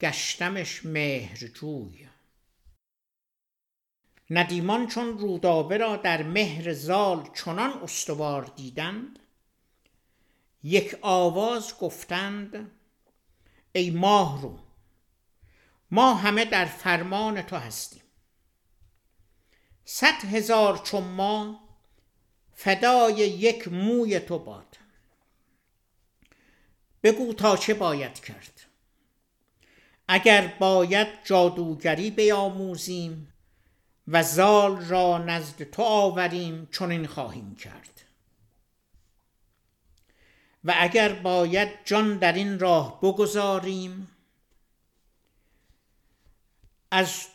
گشتمش 0.00 0.84
مهرجوی. 0.84 2.08
ندیمان 4.30 4.86
چون 4.86 5.18
رودابه 5.18 5.76
را 5.76 5.96
در 5.96 6.22
مهر 6.22 6.72
زال 6.72 7.30
چنان 7.34 7.82
استوار 7.82 8.44
دیدند 8.56 9.19
یک 10.62 10.96
آواز 11.02 11.78
گفتند 11.78 12.70
ای 13.72 13.90
ماه 13.90 14.42
رو 14.42 14.58
ما 15.90 16.14
همه 16.14 16.44
در 16.44 16.64
فرمان 16.64 17.42
تو 17.42 17.56
هستیم. 17.56 18.02
صد 19.84 20.24
هزار 20.24 20.78
چون 20.78 21.04
ما 21.04 21.60
فدای 22.52 23.14
یک 23.14 23.68
موی 23.68 24.20
تو 24.20 24.38
باد. 24.38 24.76
بگو 27.02 27.34
تا 27.34 27.56
چه 27.56 27.74
باید 27.74 28.20
کرد. 28.20 28.60
اگر 30.08 30.46
باید 30.46 31.08
جادوگری 31.24 32.10
بیاموزیم 32.10 33.32
و 34.08 34.22
زال 34.22 34.84
را 34.84 35.18
نزد 35.18 35.62
تو 35.62 35.82
آوریم 35.82 36.68
چون 36.70 36.90
این 36.90 37.06
خواهیم 37.06 37.54
کرد. 37.54 38.09
و 40.64 40.74
اگر 40.78 41.12
باید 41.12 41.68
جان 41.84 42.18
در 42.18 42.32
این 42.32 42.58
راه 42.58 43.00
بگذاریم 43.00 44.08
از 46.90 47.26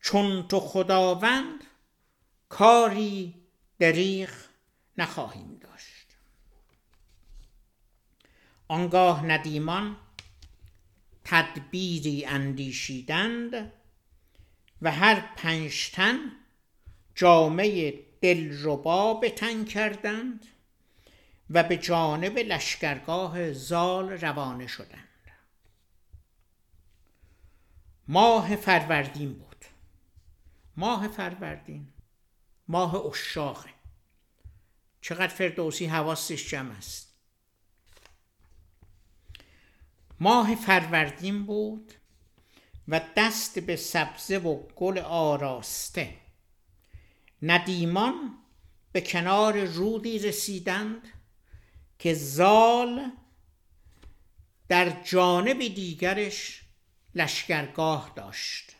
چون 0.00 0.48
تو 0.48 0.60
خداوند 0.60 1.64
کاری 2.48 3.34
دریغ 3.78 4.30
نخواهیم 4.98 5.58
داشت. 5.62 6.06
آنگاه 8.68 9.26
ندیمان 9.26 9.96
تدبیری 11.24 12.24
اندیشیدند 12.24 13.72
و 14.82 14.90
هر 14.90 15.34
پنجتن 15.36 16.18
جامعه 17.14 18.04
دلربا 18.20 19.14
به 19.14 19.30
تن 19.30 19.64
کردند. 19.64 20.46
و 21.50 21.62
به 21.62 21.76
جانب 21.76 22.38
لشکرگاه 22.38 23.52
زال 23.52 24.10
روانه 24.10 24.66
شدند. 24.66 25.08
ماه 28.08 28.56
فروردین 28.56 29.32
بود. 29.32 29.64
ماه 30.76 31.08
فروردین. 31.08 31.88
ماه 32.68 33.06
اشاقه 33.06 33.70
چقدر 35.00 35.34
فردوسی 35.34 35.86
حواسش 35.86 36.48
جمع 36.50 36.76
است. 36.76 37.14
ماه 40.20 40.54
فروردین 40.54 41.46
بود 41.46 41.92
و 42.88 43.00
دست 43.16 43.58
به 43.58 43.76
سبزه 43.76 44.38
و 44.38 44.62
گل 44.76 44.98
آراسته. 44.98 46.16
ندیمان 47.42 48.38
به 48.92 49.00
کنار 49.00 49.64
رودی 49.64 50.18
رسیدند 50.18 51.08
که 51.98 52.14
زال 52.14 53.10
در 54.68 55.02
جانب 55.04 55.58
دیگرش 55.58 56.62
لشکرگاه 57.14 58.12
داشت. 58.16 58.76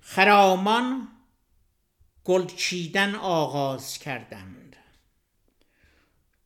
خرامان 0.00 1.08
گلچیدن 2.24 3.14
آغاز 3.14 3.98
کردند. 3.98 4.76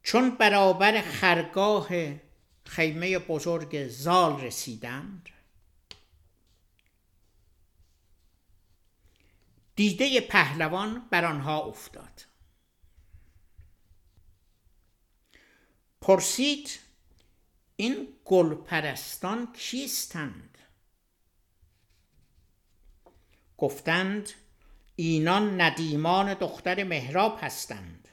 چون 0.03 0.31
برابر 0.31 1.01
خرگاه 1.01 1.89
خیمه 2.65 3.19
بزرگ 3.19 3.89
زال 3.89 4.41
رسیدند 4.41 5.29
دیده 9.77 10.21
پهلوان 10.21 11.09
بر 11.11 11.25
آنها 11.25 11.59
افتاد. 11.59 12.32
پرسید 16.03 16.79
این 17.77 18.09
گلپرستان 18.25 19.53
کیستند؟ 19.53 20.59
گفتند 23.59 24.31
اینان 24.97 25.61
ندیمان 25.61 26.35
دختر 26.35 26.85
مهراب 26.85 27.39
هستند. 27.43 28.09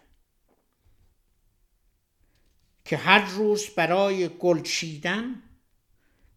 که 2.86 2.98
هر 2.98 3.26
روز 3.26 3.70
برای 3.70 4.28
گل 4.28 4.62
چیدن 4.62 5.44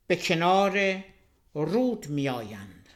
به 0.07 0.16
کنار 0.16 1.05
رود 1.55 2.09
میآیند. 2.09 2.88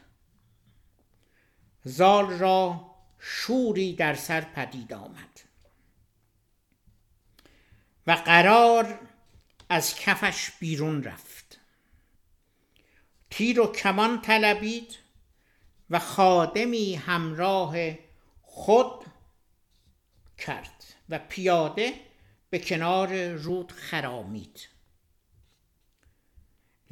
زال 1.83 2.29
را 2.29 2.91
شوری 3.19 3.95
در 3.95 4.15
سر 4.15 4.41
پدید 4.41 4.93
آمد. 4.93 5.36
و 8.07 8.11
قرار 8.11 8.99
از 9.69 9.95
کفش 9.95 10.51
بیرون 10.59 11.03
رفت. 11.03 11.59
تیر 13.29 13.59
و 13.59 13.67
کمان 13.71 14.21
طلبید 14.21 14.97
و 15.89 15.99
خادمی 15.99 16.95
همراه 16.95 17.75
خود 18.41 19.05
کرد 20.37 20.83
و 21.09 21.19
پیاده 21.19 21.93
به 22.49 22.59
کنار 22.59 23.27
رود 23.27 23.71
خرامید. 23.71 24.67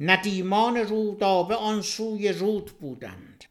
ندیمان 0.00 0.76
رودابه 0.76 1.56
آن 1.56 1.82
سوی 1.82 2.32
رود 2.32 2.78
بودند. 2.78 3.44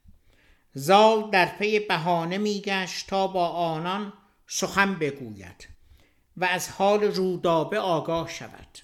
زال 0.74 1.32
در 1.32 1.46
پی 1.46 1.80
بهانه 1.80 2.38
میگشت 2.38 3.08
تا 3.08 3.28
با 3.28 3.48
آنان 3.48 4.14
سخن 4.48 4.96
بگوید. 4.96 5.75
و 6.38 6.46
از 6.46 6.70
حال 6.70 7.04
رودابه 7.04 7.80
آگاه 7.80 8.30
شود. 8.30 8.80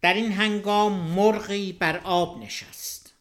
در 0.00 0.14
این 0.14 0.32
هنگام 0.32 0.92
مرغی 0.92 1.72
بر 1.72 1.96
آب 1.96 2.38
نشست. 2.38 3.14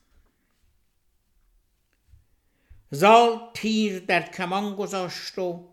زال 2.92 3.40
تیر 3.54 4.00
در 4.00 4.22
کمان 4.22 4.76
گذاشت 4.76 5.40
و 5.40 5.70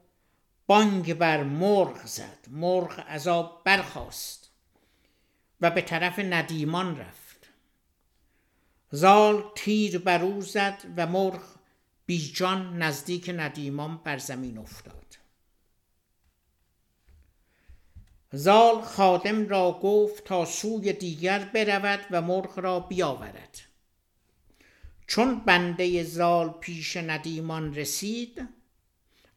بانگ 0.66 1.14
بر 1.14 1.42
مرغ 1.42 2.06
زد. 2.06 2.46
مرغ 2.50 3.04
از 3.08 3.28
آب 3.28 3.64
برخاست 3.64 4.50
و 5.60 5.70
به 5.70 5.82
طرف 5.82 6.18
ندیمان 6.18 6.98
رفت. 6.98 7.48
زال 8.90 9.44
تیر 9.56 9.98
بر 9.98 10.22
او 10.22 10.40
زد 10.42 10.82
و 10.96 11.06
مرغ 11.06 11.42
بیجان 12.06 12.82
نزدیک 12.82 13.30
ندیمان 13.36 13.96
بر 13.96 14.18
زمین 14.18 14.58
افتاد. 14.58 15.05
زال 18.32 18.82
خادم 18.82 19.48
را 19.48 19.80
گفت 19.82 20.24
تا 20.24 20.44
سوی 20.44 20.92
دیگر 20.92 21.38
برود 21.38 22.06
و 22.10 22.22
مرغ 22.22 22.58
را 22.58 22.80
بیاورد. 22.80 23.60
چون 25.06 25.40
بنده 25.40 26.02
زال 26.02 26.48
پیش 26.48 26.96
ندیمان 26.96 27.74
رسید 27.74 28.48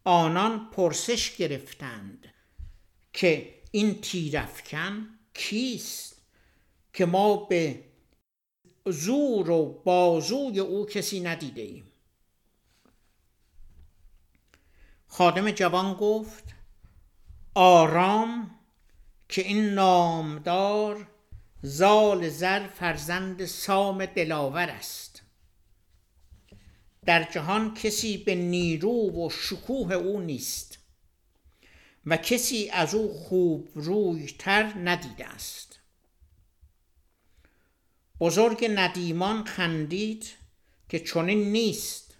آنان 0.03 0.69
پرسش 0.69 1.35
گرفتند 1.35 2.33
که 3.13 3.55
این 3.71 4.01
تیرفکن 4.01 5.07
کیست 5.33 6.21
که 6.93 7.05
ما 7.05 7.35
به 7.35 7.83
زور 8.85 9.49
و 9.49 9.81
بازوی 9.85 10.59
او 10.59 10.85
کسی 10.85 11.19
ندیده 11.19 11.61
ایم؟ 11.61 11.91
خادم 15.07 15.51
جوان 15.51 15.93
گفت 15.93 16.43
آرام 17.55 18.58
که 19.29 19.41
این 19.41 19.73
نامدار 19.73 21.07
زال 21.61 22.29
زر 22.29 22.67
فرزند 22.67 23.45
سام 23.45 24.05
دلاور 24.05 24.69
است. 24.69 25.21
در 27.05 27.23
جهان 27.23 27.73
کسی 27.73 28.17
به 28.17 28.35
نیرو 28.35 29.25
و 29.25 29.29
شکوه 29.29 29.93
او 29.93 30.19
نیست 30.19 30.79
و 32.05 32.17
کسی 32.17 32.69
از 32.69 32.95
او 32.95 33.13
خوب 33.13 33.69
روی 33.75 34.27
تر 34.39 34.63
ندیده 34.63 35.25
است. 35.25 35.79
بزرگ 38.19 38.65
ندیمان 38.75 39.43
خندید 39.43 40.27
که 40.89 40.99
چنین 40.99 41.51
نیست. 41.51 42.15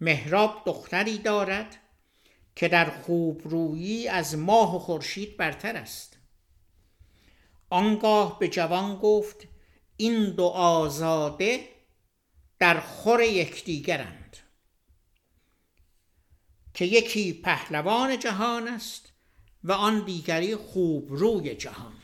مهراب 0.00 0.62
دختری 0.66 1.18
دارد 1.18 1.76
که 2.56 2.68
در 2.68 2.90
خوب 2.90 3.40
رویی 3.44 4.08
از 4.08 4.36
ماه 4.36 4.76
و 4.76 4.78
خورشید 4.78 5.36
برتر 5.36 5.76
است. 5.76 6.17
آنگاه 7.70 8.38
به 8.38 8.48
جوان 8.48 8.96
گفت 8.96 9.48
این 9.96 10.30
دو 10.30 10.46
آزاده 10.46 11.68
در 12.58 12.80
خور 12.80 13.20
یکدیگرند. 13.20 14.36
که 16.74 16.84
یکی 16.84 17.32
پهلوان 17.32 18.18
جهان 18.18 18.68
است 18.68 19.12
و 19.64 19.72
آن 19.72 20.04
دیگری 20.04 20.56
خوب 20.56 21.06
روی 21.10 21.54
جهان. 21.54 22.02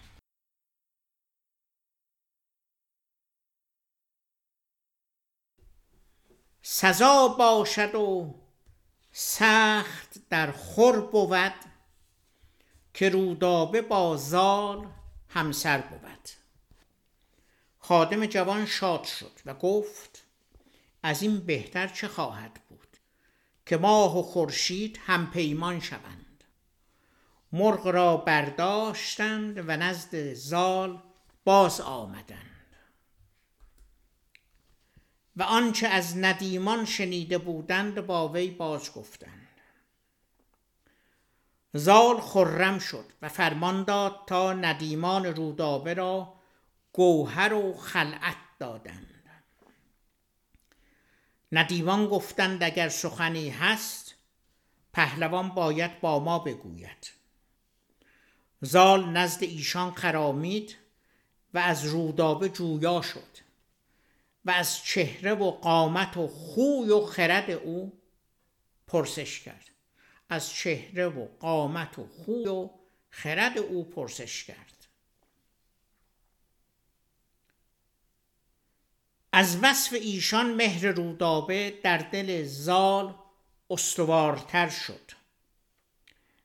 سزا 6.63 7.29
باشد 7.29 7.95
و 7.95 8.35
سخت 9.13 10.29
در 10.29 10.53
خور 10.53 11.01
بود 11.01 11.55
که 12.95 13.09
رودابه 13.09 13.83
با 13.83 14.17
زال 14.17 14.87
همسر 15.35 15.81
بود. 15.81 16.29
خادم 17.79 18.27
جوان 18.27 18.67
شاد 18.67 19.05
شد 19.05 19.41
و 19.47 19.55
گفت 19.55 20.27
از 21.03 21.23
این 21.23 21.41
بهتر 21.41 21.89
چه 21.89 22.09
خواهد 22.09 22.61
بود 22.69 22.97
که 23.67 23.77
ماه 23.77 24.19
و 24.19 24.23
خورشید 24.23 25.01
هم 25.07 25.31
پیمان 25.31 25.81
شوند. 25.81 26.45
مرغ 27.53 27.87
را 27.87 28.17
برداشتند 28.17 29.59
و 29.59 29.77
نزد 29.77 30.35
زال 30.35 31.03
باز 31.45 31.81
آمدند. 31.81 32.77
و 35.37 35.43
آنچه 35.43 35.89
از 35.89 36.19
ندیمان 36.19 36.85
شنیده 36.85 37.39
بودند 37.39 38.07
با 38.07 38.29
وی 38.29 38.51
باز 38.51 38.93
گفتند. 38.93 39.44
زال 41.77 42.21
خرم 42.21 42.79
شد 42.79 43.05
و 43.23 43.29
فرمان 43.29 43.85
داد 43.85 44.21
تا 44.27 44.53
ندیمان 44.53 45.27
رودابه 45.27 45.95
را 45.95 46.35
گوهر 46.93 47.53
و 47.53 47.75
خلعت 47.75 48.37
دادند. 48.59 49.11
ندیمان 51.53 52.07
گفتند 52.07 52.63
اگر 52.63 52.89
سخنی 52.89 53.49
هست 53.49 54.15
پهلوان 54.93 55.49
باید 55.49 56.01
با 56.01 56.19
ما 56.19 56.39
بگوید. 56.39 57.13
زال 58.61 59.05
نزد 59.09 59.43
ایشان 59.43 59.95
خرامید 59.95 60.77
و 61.55 61.59
از 61.59 61.85
رودابه 61.85 62.49
جویا 62.49 63.03
شد 63.03 63.39
و 64.45 64.51
از 64.51 64.85
چهره 64.85 65.35
و 65.35 65.51
قامت 65.51 66.17
و 66.17 66.29
خوی 66.29 66.91
و 66.91 67.07
خرد 67.07 67.51
او 67.51 68.01
پرسش 68.87 69.41
کرد. 69.41 69.74
از 70.29 70.51
چهره 70.51 71.07
و 71.07 71.27
قامت 71.41 71.99
و 71.99 72.07
خوی 72.07 72.47
و 72.47 72.71
خرد 73.11 73.59
او 73.59 73.85
پرسش 73.85 74.45
کرد. 74.45 74.87
از 79.33 79.59
وصف 79.63 79.93
ایشان 79.93 80.55
مهر 80.55 80.87
رودابه 80.87 81.81
در 81.83 81.99
دل 81.99 82.45
زال 82.45 83.15
استوارتر 83.71 84.69
شد. 84.69 85.11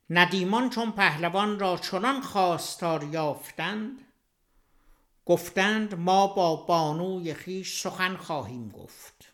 ندیمان 0.10 0.70
چون 0.70 0.92
پهلوان 0.92 1.60
را 1.60 1.78
چنان 1.78 2.22
خواستار 2.22 3.04
یافتند 3.04 4.06
گفتند 5.26 5.96
ما 5.96 6.28
با 6.28 6.56
بانوی 6.56 7.34
خیش 7.34 7.82
سخن 7.82 8.18
خواهیم 8.18 8.70
گفت 8.70 9.34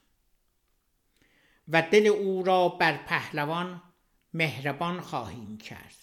و 1.68 1.82
دل 1.82 2.08
او 2.08 2.43
را 2.43 2.70
بر 2.70 2.98
پهلوان 2.98 3.82
مهربان 4.36 5.02
خواهیم 5.02 5.58
کرد. 5.58 5.96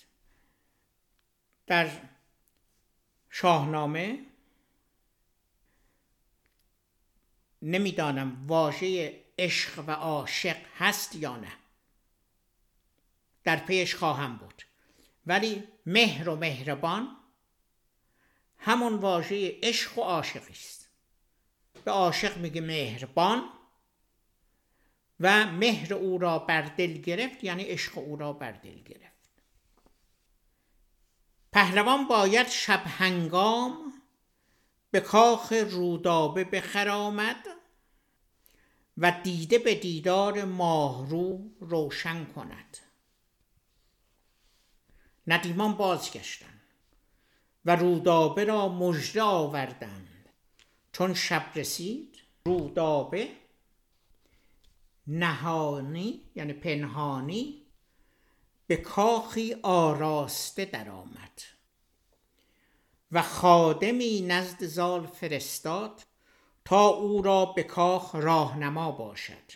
در 1.67 1.91
شاهنامه 3.31 4.27
نمی‌دانم 7.63 8.47
واژه 8.47 9.21
عشق 9.39 9.85
و 9.87 9.91
عاشق 9.91 10.57
هست 10.79 11.17
یا 11.17 11.37
نه. 11.37 11.53
در 13.45 13.57
پیش 13.57 13.95
خواهم 13.95 14.37
بود. 14.37 14.63
ولی 15.27 15.65
مهر 15.87 16.29
و 16.29 16.37
مهربان 16.37 17.17
همون 18.59 18.95
واژه 18.95 19.59
عشق 19.63 19.99
و 19.99 20.03
عاشقی 20.03 20.53
است. 20.53 20.89
به 21.85 21.91
عاشق 21.91 22.37
میگه 22.37 22.61
مهربان 22.61 23.62
و 25.23 25.47
مهر 25.47 25.95
او 25.95 26.19
را 26.19 26.39
بر 26.39 26.63
دل 26.63 26.93
گرفت 26.93 27.45
یعنی 27.45 27.63
عشق 27.63 27.99
او 27.99 28.17
را 28.17 28.33
بر 28.33 28.53
دل 28.53 28.83
گرفت. 28.83 29.31
پهلوان 31.53 32.09
باید 32.09 32.49
شب 32.49 32.83
هنگام 32.87 33.93
به 34.91 35.01
کاخ 35.01 35.53
رودابه 35.53 36.45
بخرامد 36.45 37.47
و 38.99 39.21
دیده 39.25 39.59
به 39.59 39.75
دیدار 39.75 40.45
ماهرو 40.45 41.51
روشن 41.61 42.25
کند. 42.25 42.79
ندیمان 45.27 45.73
بازگشتند 45.73 46.61
و 47.65 47.77
رودابه 47.77 48.45
را 48.45 48.69
مژده 48.69 49.23
آوردند. 49.23 50.29
چون 50.93 51.15
شب 51.15 51.47
رسید 51.55 52.19
رودابه 52.45 53.42
نهانی 55.07 56.21
یعنی 56.35 56.53
پنهانی 56.53 57.63
به 58.67 58.77
کاخی 58.77 59.57
آراسته 59.63 60.65
درآمد. 60.65 61.43
و 63.13 63.23
خادمی 63.23 64.21
نزد 64.21 64.65
زال 64.65 65.07
فرستاد 65.07 66.03
تا 66.65 66.87
او 66.87 67.23
را 67.23 67.45
به 67.45 67.63
کاخ 67.63 68.15
راهنما 68.15 68.93
باشد. 68.93 69.53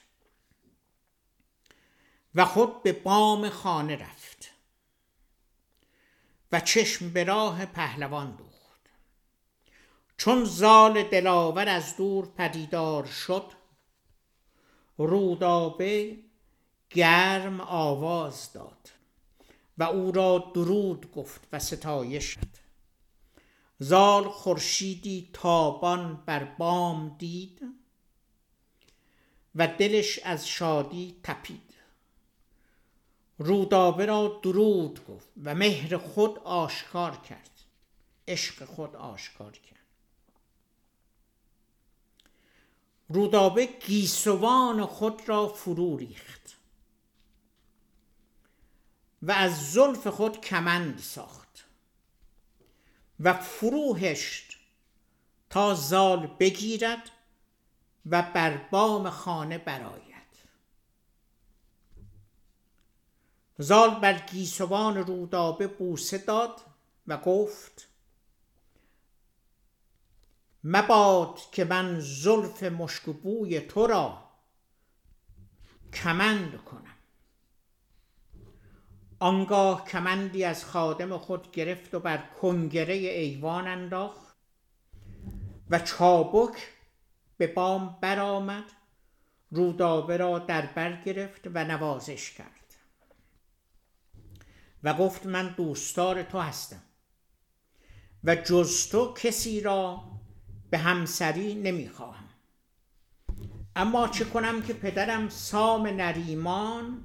و 2.35 2.45
خود 2.45 2.83
به 2.83 2.93
بام 2.93 3.49
خانه 3.49 3.97
رفت. 3.97 4.51
و 6.53 6.61
چشم 6.61 7.11
به 7.11 7.25
راه 7.25 7.67
پهلوان 7.67 8.37
دوخت. 8.37 8.81
چون 10.17 10.45
زال 10.45 11.03
دلاور 11.03 11.69
از 11.69 11.97
دور 11.97 12.27
پدیدار 12.27 13.05
شد 13.05 13.53
رودابه 14.97 16.17
گرم 16.91 17.61
آواز 17.61 18.53
داد 18.53 18.91
و 19.79 19.83
او 19.83 20.13
را 20.13 20.53
درود 20.55 21.13
گفت 21.13 21.49
و 21.53 21.59
ستایش 21.59 22.35
کرد. 22.35 22.59
زال 23.79 24.29
خورشیدی 24.29 25.31
تابان 25.33 26.23
بر 26.27 26.45
بام 26.45 27.17
دید 27.19 27.63
و 29.55 29.69
دلش 29.69 30.19
از 30.19 30.49
شادی 30.49 31.21
تپید. 31.23 31.75
رودابه 33.39 34.07
را 34.07 34.41
درود 34.43 35.07
گفت 35.07 35.29
و 35.45 35.55
مهر 35.55 35.97
خود 35.97 36.39
آشکار 36.39 37.17
کرد. 37.17 37.51
عشق 38.29 38.65
خود 38.65 38.97
آشکار 38.97 39.53
کرد. 39.53 39.76
رودابه 43.09 43.67
گیسوان 43.67 44.87
خود 44.87 45.29
را 45.29 45.49
فرو 45.49 45.97
ریخت 45.97 46.57
و 49.23 49.33
از 49.33 49.73
زلف 49.73 50.07
خود 50.07 50.41
کمند 50.41 50.99
ساخت 50.99 51.65
و 53.21 53.35
فروهشت 53.35 54.57
تا 55.51 55.75
زال 55.75 56.27
بگیرد 56.27 57.11
و 58.07 58.23
بر 58.23 58.57
بام 58.57 59.11
خانه 59.11 59.59
براید 59.59 60.17
زال 63.59 63.91
بر 64.01 64.19
گیسوان 64.19 64.97
رودابه 64.97 65.67
بوسه 65.67 66.19
داد 66.19 66.61
و 67.07 67.17
گفت 67.17 67.89
مباد 70.69 71.41
که 71.53 71.65
من 71.65 72.01
زلف 72.01 72.63
مشکبوی 72.63 73.61
تو 73.61 73.87
را 73.87 74.23
کمند 75.93 76.57
کنم. 76.57 76.95
آنگاه 79.19 79.85
کمندی 79.85 80.45
از 80.45 80.65
خادم 80.65 81.19
خود 81.19 81.53
گرفت 81.53 81.95
و 81.95 82.01
بر 82.01 82.25
کنگره 82.41 82.95
ایوان 82.95 83.67
انداخت 83.67 84.37
و 85.71 85.79
چابک 85.79 86.69
به 87.37 87.47
بام 87.47 87.99
برآمد 88.01 88.65
رودابه 89.51 90.17
را 90.17 90.39
در 90.39 90.67
بر 90.67 91.03
گرفت 91.03 91.47
و 91.55 91.65
نوازش 91.65 92.31
کرد. 92.31 92.75
و 94.83 94.95
گفت 94.95 95.27
من 95.27 95.55
دوستار 95.57 96.23
تو 96.23 96.39
هستم 96.39 96.83
و 98.25 98.37
جز 98.37 98.89
تو 98.89 99.15
کسی 99.15 99.61
را 99.61 100.16
به 100.77 100.83
همسری 100.83 101.55
نمی‌خواهم. 101.55 102.29
اما 103.77 104.09
چه 104.09 104.25
کنم 104.25 104.63
که 104.63 104.73
پدرم 104.73 105.29
سام 105.29 105.87
نریمان 105.87 107.05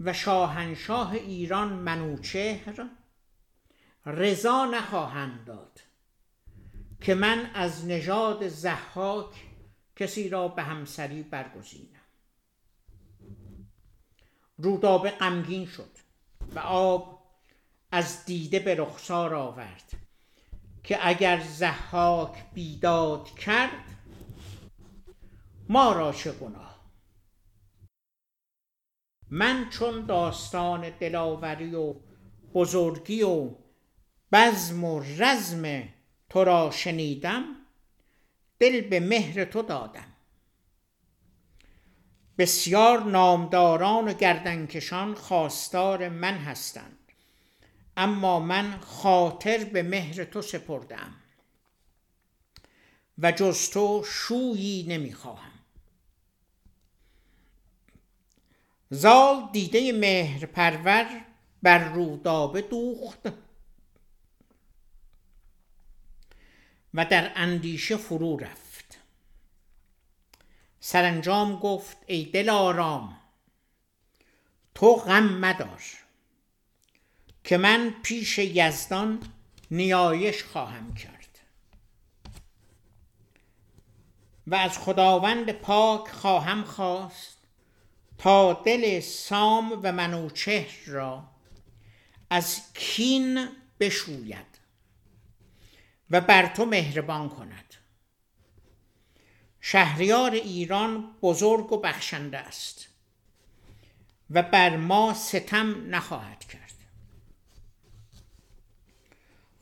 و 0.00 0.12
شاهنشاه 0.12 1.12
ایران 1.12 1.72
منوچهر 1.72 2.88
رضا 4.06 4.64
نخواهند 4.64 5.44
داد 5.44 5.80
که 7.00 7.14
من 7.14 7.50
از 7.54 7.86
نژاد 7.86 8.48
زحاک 8.48 9.44
کسی 9.96 10.28
را 10.28 10.48
به 10.48 10.62
همسری 10.62 11.22
برگزینم. 11.22 12.00
رودابه 14.58 15.10
غمگین 15.10 15.66
شد 15.66 15.90
و 16.54 16.58
آب 16.58 17.26
از 17.90 18.24
دیده 18.24 18.58
به 18.58 18.74
رخسار 18.74 19.34
آورد. 19.34 20.03
که 20.84 21.08
اگر 21.08 21.40
زحاک 21.40 22.44
بیداد 22.54 23.30
کرد 23.30 23.84
ما 25.68 25.92
را 25.92 26.12
چه 26.12 26.32
گناه؟ 26.32 26.74
من 29.30 29.70
چون 29.70 30.06
داستان 30.06 30.90
دلاوری 30.90 31.74
و 31.74 31.94
بزرگی 32.54 33.22
و 33.22 33.50
بزم 34.32 34.84
و 34.84 35.00
رزم 35.00 35.88
تو 36.28 36.44
را 36.44 36.70
شنیدم 36.70 37.44
دل 38.58 38.80
به 38.80 39.00
مهر 39.00 39.44
تو 39.44 39.62
دادم. 39.62 40.12
بسیار 42.38 43.02
نامداران 43.02 44.08
و 44.08 44.12
گردنکشان 44.12 45.14
خواستار 45.14 46.08
من 46.08 46.34
هستند. 46.34 46.93
اما 47.96 48.40
من 48.40 48.80
خاطر 48.80 49.64
به 49.64 49.82
مهر 49.82 50.24
تو 50.24 50.42
سپردم 50.42 51.14
و 53.18 53.32
جز 53.32 53.70
تو 53.70 54.04
شویی 54.06 54.86
نمی‌خواهم. 54.88 55.52
زال 58.90 59.48
دیده 59.52 59.92
مهر 59.92 60.46
پرور 60.46 61.24
بر 61.62 61.78
رودابه 61.92 62.62
دوخت 62.62 63.28
و 66.94 67.04
در 67.04 67.32
اندیشه 67.36 67.96
فرو 67.96 68.36
رفت. 68.36 68.98
سرانجام 70.80 71.58
گفت 71.58 71.96
ای 72.06 72.24
دل 72.24 72.50
آرام 72.50 73.16
تو 74.74 74.94
غم 74.94 75.24
مدار. 75.24 76.03
که 77.44 77.56
من 77.56 77.94
پیش 78.02 78.38
یزدان 78.38 79.22
نیایش 79.70 80.42
خواهم 80.42 80.94
کرد. 80.94 81.14
و 84.46 84.54
از 84.54 84.78
خداوند 84.78 85.52
پاک 85.52 86.08
خواهم 86.08 86.64
خواست 86.64 87.38
تا 88.18 88.52
دل 88.52 89.00
سام 89.00 89.80
و 89.82 89.92
منوچهر 89.92 90.84
را 90.86 91.24
از 92.30 92.72
کین 92.74 93.48
بشوید 93.80 94.58
و 96.10 96.20
بر 96.20 96.46
تو 96.46 96.64
مهربان 96.64 97.28
کند. 97.28 97.74
شهریار 99.60 100.30
ایران 100.30 101.16
بزرگ 101.22 101.72
و 101.72 101.80
بخشنده 101.80 102.38
است 102.38 102.88
و 104.30 104.42
بر 104.42 104.76
ما 104.76 105.14
ستم 105.14 105.94
نخواهد 105.94 106.44
کرد. 106.44 106.63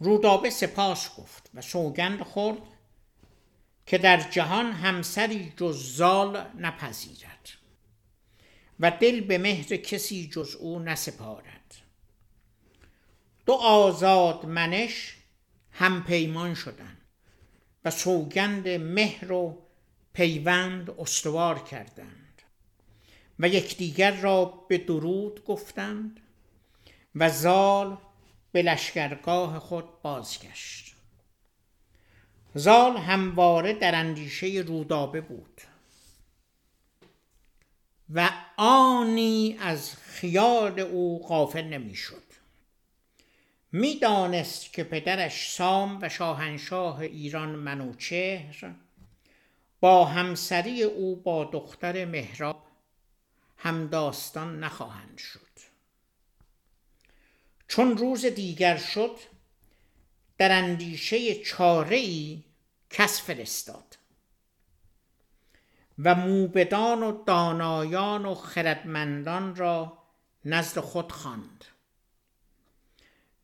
رودابه 0.02 0.50
سپاس 0.50 1.16
گفت 1.16 1.50
و 1.54 1.60
سوگند 1.60 2.22
خورد 2.22 2.62
که 3.86 3.98
در 3.98 4.30
جهان 4.30 4.72
همسری 4.72 5.52
جز 5.56 5.96
زال 5.96 6.44
نپذیرد 6.58 7.48
و 8.80 8.90
دل 8.90 9.20
به 9.20 9.38
مهر 9.38 9.76
کسی 9.76 10.28
جز 10.28 10.54
او 10.54 10.78
نسپارد. 10.78 11.74
دو 13.46 13.52
آزاد 13.52 14.46
منش 14.46 15.16
هم 15.72 16.04
پیمان 16.04 16.54
شدند 16.54 16.98
و 17.84 17.90
سوگند 17.90 18.68
مهر 18.68 19.32
و 19.32 19.58
پیوند 20.12 20.90
استوار 20.90 21.58
کردند 21.58 22.42
و 23.38 23.48
یکدیگر 23.48 24.20
را 24.20 24.44
به 24.44 24.78
درود 24.78 25.44
گفتند 25.44 26.20
و 27.14 27.30
زال 27.30 27.98
به 28.52 28.62
لشکرگاه 28.62 29.58
خود 29.58 30.02
بازگشت. 30.02 30.94
زال 32.54 32.96
همواره 32.96 33.72
در 33.72 33.94
اندیشه 33.94 34.46
رودابه 34.46 35.20
بود 35.20 35.60
و 38.14 38.30
آنی 38.56 39.56
از 39.60 39.96
خیال 39.96 40.80
او 40.80 41.26
غافل 41.26 41.64
نمی‌شد. 41.64 42.22
می‌دانست 43.72 44.72
که 44.72 44.84
پدرش 44.84 45.54
سام 45.54 45.98
و 46.02 46.08
شاهنشاه 46.08 47.00
ایران 47.00 47.48
منوچهر 47.48 48.74
با 49.80 50.04
همسری 50.04 50.82
او 50.82 51.16
با 51.16 51.44
دختر 51.44 52.04
مهراب 52.04 52.66
همداستان 53.56 54.64
نخواهند 54.64 55.18
شد. 55.18 55.51
چون 57.72 57.96
روز 57.96 58.26
دیگر 58.26 58.76
شد 58.76 59.18
در 60.38 60.52
اندیشه 60.52 61.44
چاره 61.44 61.96
ای 61.96 62.42
کس 62.90 63.22
فرستاد 63.22 63.98
و 65.98 66.14
موبدان 66.14 67.02
و 67.02 67.24
دانایان 67.24 68.26
و 68.26 68.34
خردمندان 68.34 69.56
را 69.56 69.98
نزد 70.44 70.80
خود 70.80 71.12
خواند 71.12 71.64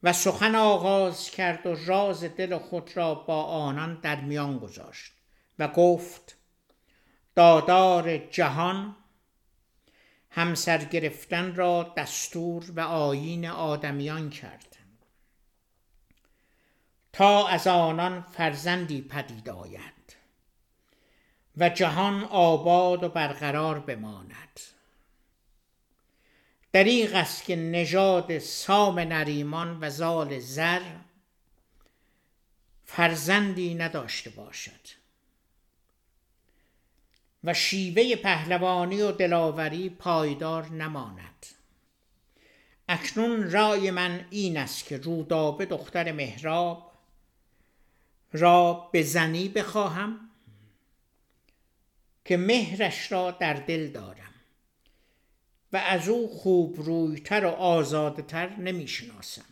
و 0.03 0.12
سخن 0.12 0.55
آغاز 0.55 1.31
کرد 1.31 1.66
و 1.66 1.74
راز 1.74 2.24
دل 2.24 2.59
خود 2.59 2.97
را 2.97 3.14
با 3.14 3.43
آنان 3.43 4.01
در 4.01 4.20
میان 4.20 4.59
گذاشت 4.59 5.12
و 5.59 5.68
گفت 5.68 6.37
دادار 7.35 8.18
جهان 8.18 8.97
همسر 10.31 10.85
گرفتن 10.85 11.55
را 11.55 11.95
دستور 11.97 12.70
و 12.70 12.81
آیین 12.81 13.47
آدمیان 13.47 14.31
کرد 14.31 14.76
تا 17.12 17.49
از 17.49 17.66
آنان 17.66 18.22
فرزندی 18.22 19.03
پدید 19.03 19.51
آید 19.51 20.16
و 21.57 21.68
جهان 21.68 22.24
آباد 22.24 23.05
و 23.05 23.09
برقرار 23.09 23.81
بماند. 23.81 24.61
دریغ 26.72 27.14
است 27.14 27.45
که 27.45 27.57
نژاد 27.57 28.39
سام 28.39 28.99
نریمان 28.99 29.79
و 29.81 29.91
زال 29.91 30.39
زر 30.39 30.83
فرزندی 32.85 33.74
نداشته 33.74 34.31
باشد. 34.31 34.97
و 37.45 37.55
شیوه 37.55 38.16
پهلوانی 38.16 39.03
و 39.03 39.12
دلاوری 39.12 39.91
پایدار 39.91 40.68
نماند 40.68 41.47
اکنون 42.89 43.51
رای 43.51 43.91
من 43.91 44.26
این 44.30 44.57
است 44.57 44.84
که 44.84 44.97
رودابه 44.97 45.66
دختر 45.66 46.12
مهراب 46.12 46.93
را 48.32 48.89
به 48.93 49.03
زنی 49.03 49.49
بخواهم 49.49 50.30
که 52.24 52.36
مهرش 52.36 53.12
را 53.12 53.30
در 53.30 53.55
دل 53.55 53.89
دارم 53.89 54.34
و 55.72 55.76
از 55.76 56.09
او 56.09 56.28
خوب 56.28 56.76
رویتر 56.80 57.45
و 57.45 57.49
آزادتر 57.49 58.57
نمی 58.57 58.89
شناسم 58.89 59.45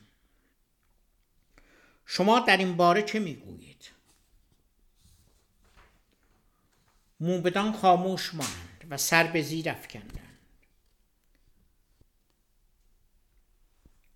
شما 2.07 2.41
در 2.41 2.57
این 2.57 2.76
باره 2.76 3.03
چه 3.03 3.18
می‌گویید؟ 3.18 3.95
موبدان 7.21 7.73
خاموش 7.73 8.35
ماند 8.35 8.87
و 8.91 8.97
سر 8.97 9.27
به 9.27 9.43
زیر 9.43 9.71
افکندند. 9.71 10.39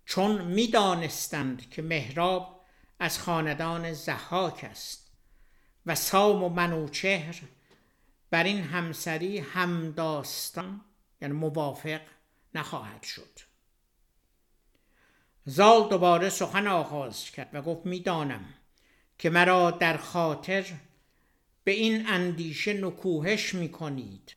چون 0.05 0.41
می‌دانستند 0.41 1.69
که 1.69 1.81
مهراب 1.81 2.65
از 2.99 3.19
خاندان 3.19 3.93
زحاک 3.93 4.63
است 4.63 5.11
و 5.85 5.95
سام 5.95 6.43
و 6.43 6.49
منوچهر 6.49 7.41
بر 8.29 8.43
این 8.43 8.63
همسری 8.63 9.39
همداستان 9.39 10.81
یعنی 11.21 11.33
موافق 11.33 12.01
نخواهد 12.55 13.03
شد. 13.03 13.39
زال 15.45 15.89
دوباره 15.89 16.29
سخن 16.29 16.67
آغاز 16.67 17.31
کرد 17.31 17.49
و 17.53 17.61
گفت 17.61 17.85
می‌دانم 17.85 18.45
که 19.17 19.29
مرا 19.29 19.71
در 19.71 19.97
خاطر 19.97 20.73
به 21.63 21.71
این 21.71 22.07
اندیشه 22.07 22.73
نکوهش 22.73 23.53
می 23.53 23.69
کنید 23.71 24.35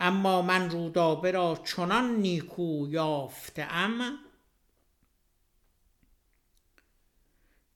اما 0.00 0.42
من 0.42 0.70
رودابه 0.70 1.30
را 1.30 1.62
چنان 1.64 2.16
نیکو 2.16 2.86
یافتم 2.88 4.18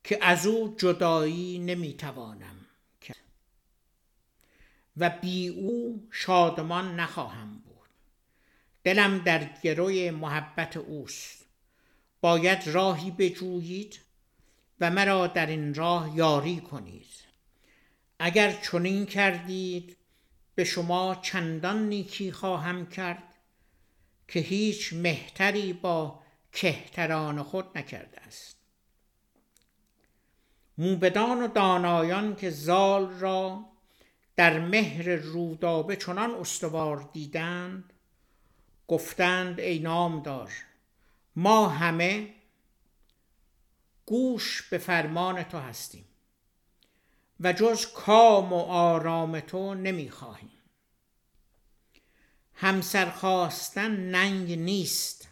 که 0.05 0.19
از 0.23 0.47
او 0.47 0.75
جدایی 0.79 1.59
نمی‌توانم 1.59 2.55
و 4.97 5.11
بی 5.11 5.49
او 5.49 6.07
شادمان 6.11 7.01
نخواهم 7.01 7.59
بود. 7.59 7.89
دلم 8.85 9.19
در 9.19 9.51
گروی 9.63 10.11
محبت 10.11 10.77
اوست. 10.77 11.45
باید 12.21 12.69
راهی 12.69 13.11
بجویید 13.11 14.01
و 14.81 14.91
مرا 14.91 15.27
در 15.27 15.47
این 15.47 15.75
راه 15.75 16.17
یاری 16.17 16.61
کنید. 16.61 17.24
اگر 18.27 18.53
چنین 18.53 19.07
کردید 19.07 19.97
به 20.55 20.65
شما 20.65 21.15
چندان 21.15 21.89
نیکی 21.89 22.33
خواهم 22.33 22.87
کرد 22.87 23.35
که 24.29 24.41
هیچ 24.41 24.93
مهتری 24.93 25.73
با 25.73 26.21
کهتران 26.53 27.43
خود 27.43 27.79
نکرده 27.79 28.21
است. 28.21 28.57
موبدان 30.79 31.43
و 31.43 31.49
دانایان 31.49 32.37
که 32.37 32.51
زال 32.51 33.11
را 33.11 33.65
در 34.37 34.59
مهر 34.59 35.05
رودابه 35.05 35.97
چنان 35.97 36.31
استوار 36.31 37.11
دیدند 37.13 37.93
گفتند 38.89 39.61
ای 39.61 39.79
نامدار 39.79 40.53
ما 41.37 41.69
همه 41.69 42.35
گوش 44.07 44.63
به 44.63 44.79
فرمان 44.79 45.43
تو 45.43 45.59
هستیم. 45.59 46.05
و 47.41 47.53
جز 47.53 47.87
کام 47.93 48.53
و 48.53 48.59
آرام 48.59 49.41
تو 49.41 49.75
نمی‌خواهیم. 49.75 50.51
همسر 52.55 53.11
خواستن 53.11 53.97
ننگ 53.97 54.53
نیست 54.53 55.29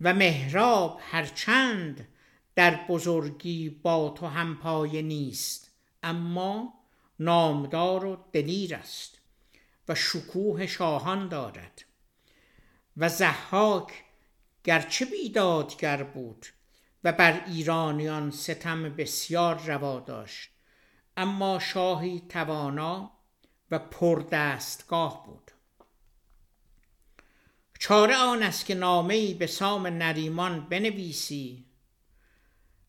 و 0.00 0.14
مهراب 0.14 1.00
هرچند 1.02 2.08
در 2.54 2.86
بزرگی 2.88 3.68
با 3.68 4.10
تو 4.10 4.26
همپایه 4.26 5.02
نیست 5.02 5.70
اما 6.02 6.74
نامدار 7.20 8.04
و 8.04 8.24
دلیر 8.32 8.74
است 8.74 9.18
و 9.88 9.94
شکوه 9.94 10.66
شاهان 10.66 11.28
دارد 11.28 11.84
و 12.96 13.08
زحاک 13.08 13.92
گرچه 14.64 15.04
بیدادگر 15.04 16.02
بود 16.02 16.46
و 17.04 17.12
بر 17.12 17.44
ایرانیان 17.46 18.30
ستم 18.30 18.82
بسیار 18.82 19.58
روا 19.58 20.00
داشت. 20.00 20.55
اما 21.16 21.58
شاهی 21.58 22.22
توانا 22.28 23.10
و 23.70 23.78
پردستگاه 23.78 25.26
بود. 25.26 25.50
چاره 27.78 28.16
آن 28.16 28.42
است 28.42 28.66
که 28.66 28.74
نامهای 28.74 29.34
به 29.34 29.46
سام 29.46 29.86
نریمان 29.86 30.68
بنویسی 30.68 31.66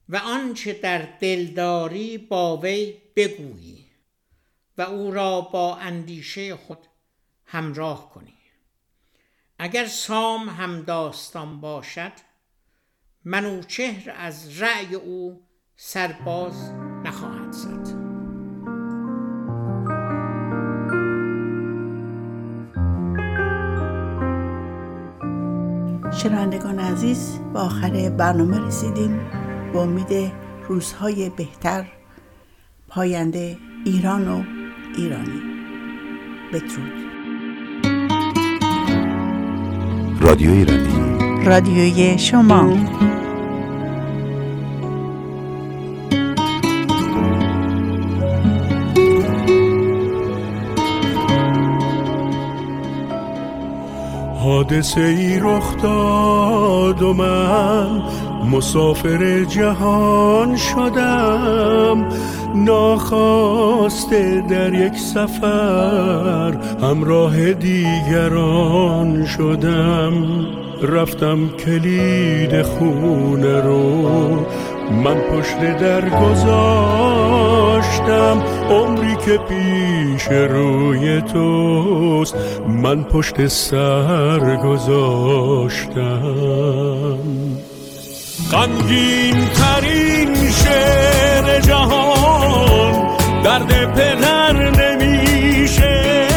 و 0.09 0.17
آنچه 0.17 0.73
در 0.73 0.97
دلداری 0.97 2.17
با 2.17 2.57
وی 2.57 3.01
بگویی 3.15 3.87
و 4.77 4.81
او 4.81 5.11
را 5.11 5.41
با 5.41 5.75
اندیشه 5.75 6.55
خود 6.55 6.87
همراه 7.45 8.09
کنی. 8.09 8.33
اگر 9.59 9.85
سام 9.85 10.49
هم 10.49 10.81
داستان 10.81 11.61
باشد 11.61 12.11
منوچهر 13.25 14.13
از 14.17 14.61
رأی 14.61 14.95
او 14.95 15.47
سرباز 15.75 16.71
نخواهد 17.03 17.51
زد. 17.51 18.06
شنوندگان 26.17 26.79
عزیز 26.79 27.39
به 27.53 27.59
آخر 27.59 28.09
برنامه 28.09 28.67
رسیدیم. 28.67 29.19
با 29.73 29.83
امید 29.83 30.31
روزهای 30.67 31.29
بهتر 31.29 31.85
پاینده 32.87 33.57
ایران 33.85 34.27
و 34.27 34.43
ایرانی. 34.97 35.41
بدرود. 36.53 36.93
رادیو. 40.21 40.51
ایرانی 40.51 41.45
رادیوی 41.45 42.17
شما. 42.17 42.73
حادثه 54.69 55.01
ای 55.01 55.39
رخ 55.39 55.81
داد 55.83 57.01
و 57.01 57.13
من 57.13 58.01
مسافر 58.51 59.43
جهان 59.43 60.55
شدم. 60.57 62.05
ناخواسته 62.55 64.43
در 64.49 64.73
یک 64.73 64.93
سفر 64.93 66.57
همراه 66.81 67.53
دیگران 67.53 69.25
شدم. 69.25 70.13
رفتم 70.83 71.49
کلید 71.65 72.61
خونه 72.61 73.61
رو 73.61 74.01
من 75.03 75.17
پشت 75.31 75.59
در 75.59 76.09
گذاشتم. 76.09 77.57
عمری 78.69 79.15
که 79.25 79.37
پیش 80.27 80.37
روی 80.37 81.21
توست 81.21 82.35
من 82.67 83.03
پشت 83.03 83.47
سر 83.47 84.55
گذاشتم. 84.55 85.97
غمگین 88.51 89.45
ترین 89.45 90.51
شعر 90.51 91.59
جهان 91.59 93.17
درد 93.43 93.93
پدر 93.93 94.69
نمیشه. 94.69 96.27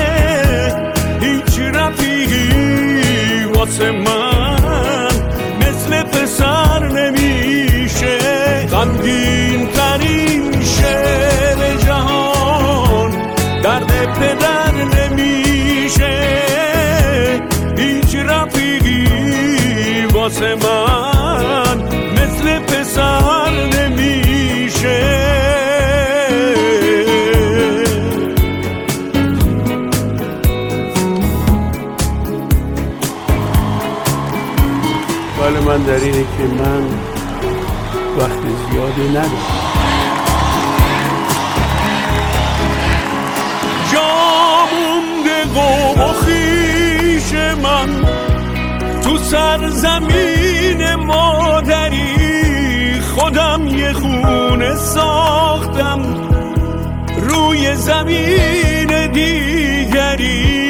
هیچ 1.20 1.58
رفیقی 1.74 3.44
واسه 3.54 3.90
من 3.90 4.29
در 35.90 35.96
اینه 35.96 36.24
که 36.38 36.44
من 36.62 36.82
وقت 38.18 38.42
زیادی 38.70 39.08
ندارم. 39.08 39.60
جامونده 43.92 45.38
قوم 45.54 46.00
و 46.00 46.12
خیش 46.12 47.32
من 47.62 47.88
تو 49.02 49.18
سرزمین 49.18 50.94
مادری 50.94 53.00
خودم 53.00 53.66
یه 53.66 53.92
خونه 53.92 54.74
ساختم 54.74 56.00
روی 57.20 57.74
زمین 57.74 59.06
دیگری. 59.12 60.62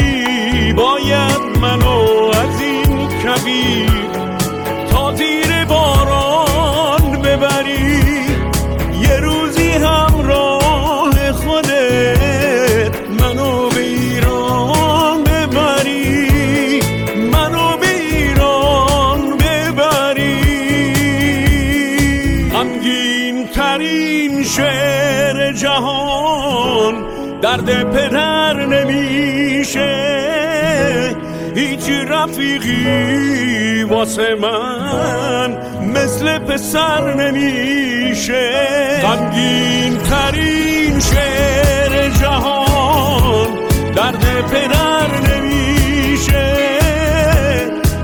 باید 0.72 1.40
منو 1.60 2.19
درد 27.42 27.92
پدر 27.92 28.66
نمیشه. 28.66 29.90
هیچ 31.54 31.90
رفیقی 32.08 33.82
واسه 33.82 34.34
من 34.34 35.56
مثل 35.94 36.38
پسر 36.38 37.14
نمیشه. 37.14 38.50
غمگین 39.02 39.98
ترین 39.98 41.00
شعر 41.00 42.08
جهان 42.08 43.48
درد 43.96 44.24
پدر 44.50 45.34
نمیشه. 45.34 46.52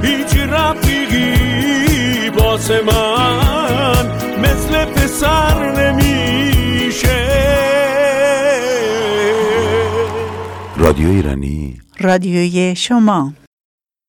هیچ 0.03 0.37
رفیقی 0.53 2.29
واسه 2.29 2.81
من 2.83 4.07
مثل 4.43 4.85
پسر 4.85 5.71
نمیشه. 5.71 7.66
رادیو 10.87 11.09
ایرانی. 11.09 11.81
رادیوی 12.01 12.75
شما. 12.77 13.33